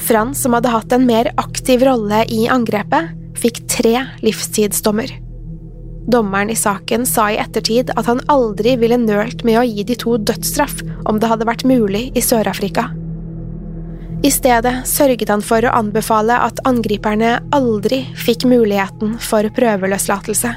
Frans, 0.00 0.42
som 0.42 0.58
hadde 0.58 0.74
hatt 0.74 0.98
en 0.98 1.06
mer 1.06 1.30
aktiv 1.38 1.86
rolle 1.86 2.24
i 2.26 2.48
angrepet, 2.50 3.14
fikk 3.38 3.62
tre 3.70 4.00
livstidsdommer. 4.26 5.29
Dommeren 6.10 6.50
i 6.50 6.56
saken 6.58 7.04
sa 7.06 7.28
i 7.30 7.38
ettertid 7.38 7.92
at 7.94 8.08
han 8.10 8.22
aldri 8.32 8.74
ville 8.80 8.98
nølt 8.98 9.44
med 9.46 9.60
å 9.60 9.66
gi 9.66 9.84
de 9.86 9.96
to 9.98 10.16
dødsstraff 10.18 10.80
om 11.06 11.20
det 11.20 11.30
hadde 11.30 11.46
vært 11.46 11.66
mulig 11.68 12.08
i 12.18 12.24
Sør-Afrika. 12.24 12.88
I 14.26 14.30
stedet 14.32 14.74
sørget 14.88 15.30
han 15.32 15.44
for 15.44 15.64
å 15.64 15.72
anbefale 15.78 16.34
at 16.44 16.60
angriperne 16.68 17.38
aldri 17.56 18.02
fikk 18.18 18.44
muligheten 18.50 19.14
for 19.22 19.46
prøveløslatelse. 19.56 20.50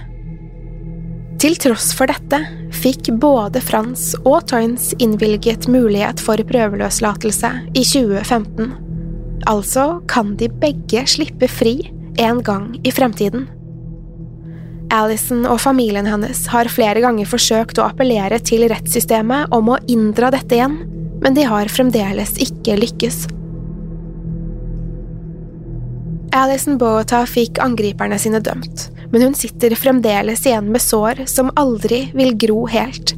Til 1.43 1.55
tross 1.59 1.91
for 1.95 2.11
dette 2.11 2.39
fikk 2.75 3.11
både 3.21 3.61
Frans 3.63 4.13
og 4.23 4.47
Toynes 4.51 4.91
innvilget 5.03 5.69
mulighet 5.71 6.21
for 6.23 6.39
prøveløslatelse 6.49 7.51
i 7.71 7.83
2015. 7.83 8.73
Altså 9.51 9.87
kan 10.11 10.37
de 10.39 10.49
begge 10.61 11.03
slippe 11.11 11.49
fri 11.51 11.77
en 12.19 12.39
gang 12.43 12.71
i 12.83 12.91
fremtiden. 12.95 13.47
Alison 14.93 15.47
og 15.49 15.57
familien 15.63 16.05
hennes 16.05 16.43
har 16.53 16.69
flere 16.69 17.01
ganger 17.01 17.25
forsøkt 17.29 17.79
å 17.81 17.87
appellere 17.87 18.37
til 18.45 18.67
rettssystemet 18.69 19.53
om 19.55 19.71
å 19.73 19.79
inndra 19.89 20.29
dette 20.33 20.59
igjen, 20.59 20.75
men 21.23 21.37
de 21.37 21.47
har 21.49 21.71
fremdeles 21.71 22.35
ikke 22.43 22.77
lykkes. 22.77 23.23
Alison 26.33 26.77
Boata 26.81 27.23
fikk 27.29 27.59
angriperne 27.61 28.17
sine 28.21 28.41
dømt, 28.41 28.87
men 29.13 29.27
hun 29.27 29.35
sitter 29.37 29.73
fremdeles 29.77 30.45
igjen 30.45 30.69
med 30.73 30.81
sår 30.81 31.25
som 31.29 31.51
aldri 31.61 32.07
vil 32.17 32.33
gro 32.41 32.63
helt. 32.69 33.15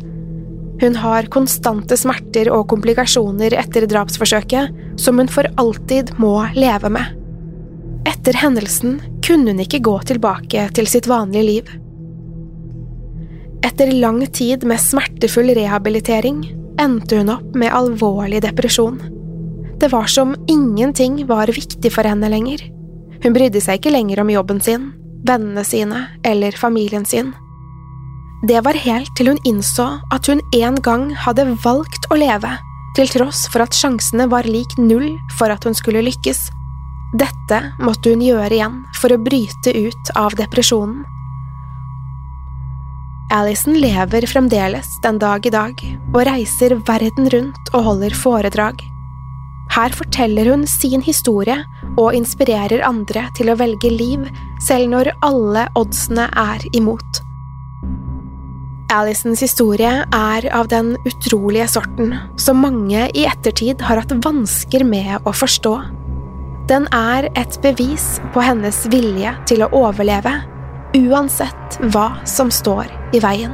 Hun 0.82 0.98
har 1.00 1.28
konstante 1.32 1.96
smerter 2.00 2.50
og 2.52 2.68
komplikasjoner 2.72 3.56
etter 3.56 3.88
drapsforsøket 3.88 5.00
som 5.00 5.20
hun 5.20 5.32
for 5.32 5.48
alltid 5.60 6.12
må 6.20 6.38
leve 6.56 6.92
med. 6.92 7.16
Etter 8.12 8.36
hendelsen 8.38 9.00
kunne 9.26 9.54
hun 9.54 9.64
ikke 9.64 9.82
gå 9.86 9.96
tilbake 10.06 10.68
til 10.78 10.88
sitt 10.90 11.10
vanlige 11.10 11.48
liv. 11.50 11.72
Etter 13.66 13.90
lang 13.98 14.22
tid 14.30 14.66
med 14.68 14.82
smertefull 14.82 15.50
rehabilitering 15.58 16.44
endte 16.82 17.18
hun 17.18 17.32
opp 17.34 17.56
med 17.58 17.74
alvorlig 17.74 18.44
depresjon. 18.46 19.00
Det 19.82 19.90
var 19.92 20.08
som 20.12 20.36
ingenting 20.48 21.24
var 21.28 21.50
viktig 21.52 21.92
for 21.92 22.08
henne 22.08 22.30
lenger. 22.32 22.62
Hun 23.24 23.34
brydde 23.34 23.62
seg 23.64 23.80
ikke 23.80 23.96
lenger 23.96 24.22
om 24.22 24.30
jobben 24.30 24.62
sin, 24.62 24.92
vennene 25.26 25.64
sine 25.66 26.06
eller 26.24 26.56
familien 26.60 27.08
sin. 27.10 27.34
Det 28.46 28.62
var 28.62 28.78
helt 28.78 29.10
til 29.18 29.32
hun 29.32 29.42
innså 29.48 29.88
at 30.14 30.30
hun 30.30 30.44
en 30.54 30.78
gang 30.86 31.10
hadde 31.18 31.48
valgt 31.64 32.06
å 32.14 32.20
leve, 32.20 32.52
til 32.96 33.10
tross 33.10 33.48
for 33.50 33.66
at 33.66 33.74
sjansene 33.76 34.30
var 34.30 34.46
lik 34.46 34.78
null 34.78 35.10
for 35.40 35.50
at 35.50 35.66
hun 35.66 35.74
skulle 35.74 36.06
lykkes. 36.06 36.46
Dette 37.15 37.60
måtte 37.80 38.12
hun 38.12 38.23
gjøre 38.23 38.51
igjen 38.58 38.82
for 38.99 39.13
å 39.13 39.21
bryte 39.21 39.71
ut 39.71 40.10
av 40.19 40.34
depresjonen. 40.36 41.06
Alison 43.34 43.78
lever 43.80 44.28
fremdeles 44.30 44.89
den 45.04 45.17
dag 45.21 45.45
i 45.47 45.54
dag 45.54 45.80
og 46.12 46.19
reiser 46.28 46.75
verden 46.86 47.30
rundt 47.32 47.71
og 47.71 47.88
holder 47.88 48.17
foredrag. 48.19 48.84
Her 49.71 49.95
forteller 49.95 50.51
hun 50.51 50.67
sin 50.69 51.01
historie 51.04 51.58
og 51.95 52.13
inspirerer 52.17 52.84
andre 52.86 53.25
til 53.38 53.49
å 53.49 53.58
velge 53.60 53.89
liv, 53.89 54.28
selv 54.62 54.91
når 54.91 55.13
alle 55.25 55.65
oddsene 55.80 56.28
er 56.30 56.67
imot. 56.78 57.21
Alisons 58.93 59.41
historie 59.41 60.04
er 60.04 60.47
av 60.54 60.67
den 60.69 60.93
utrolige 61.08 61.67
sorten 61.71 62.13
som 62.38 62.62
mange 62.62 63.08
i 63.17 63.25
ettertid 63.25 63.82
har 63.88 64.04
hatt 64.04 64.13
vansker 64.23 64.86
med 64.86 65.25
å 65.25 65.34
forstå. 65.34 65.80
Den 66.65 66.88
er 66.89 67.28
et 67.38 67.60
bevis 67.62 68.15
på 68.34 68.41
hennes 68.41 68.80
vilje 68.89 69.36
til 69.45 69.62
å 69.62 69.69
overleve, 69.86 70.32
uansett 70.97 71.78
hva 71.93 72.08
som 72.25 72.49
står 72.49 72.89
i 73.13 73.21
veien. 73.21 73.54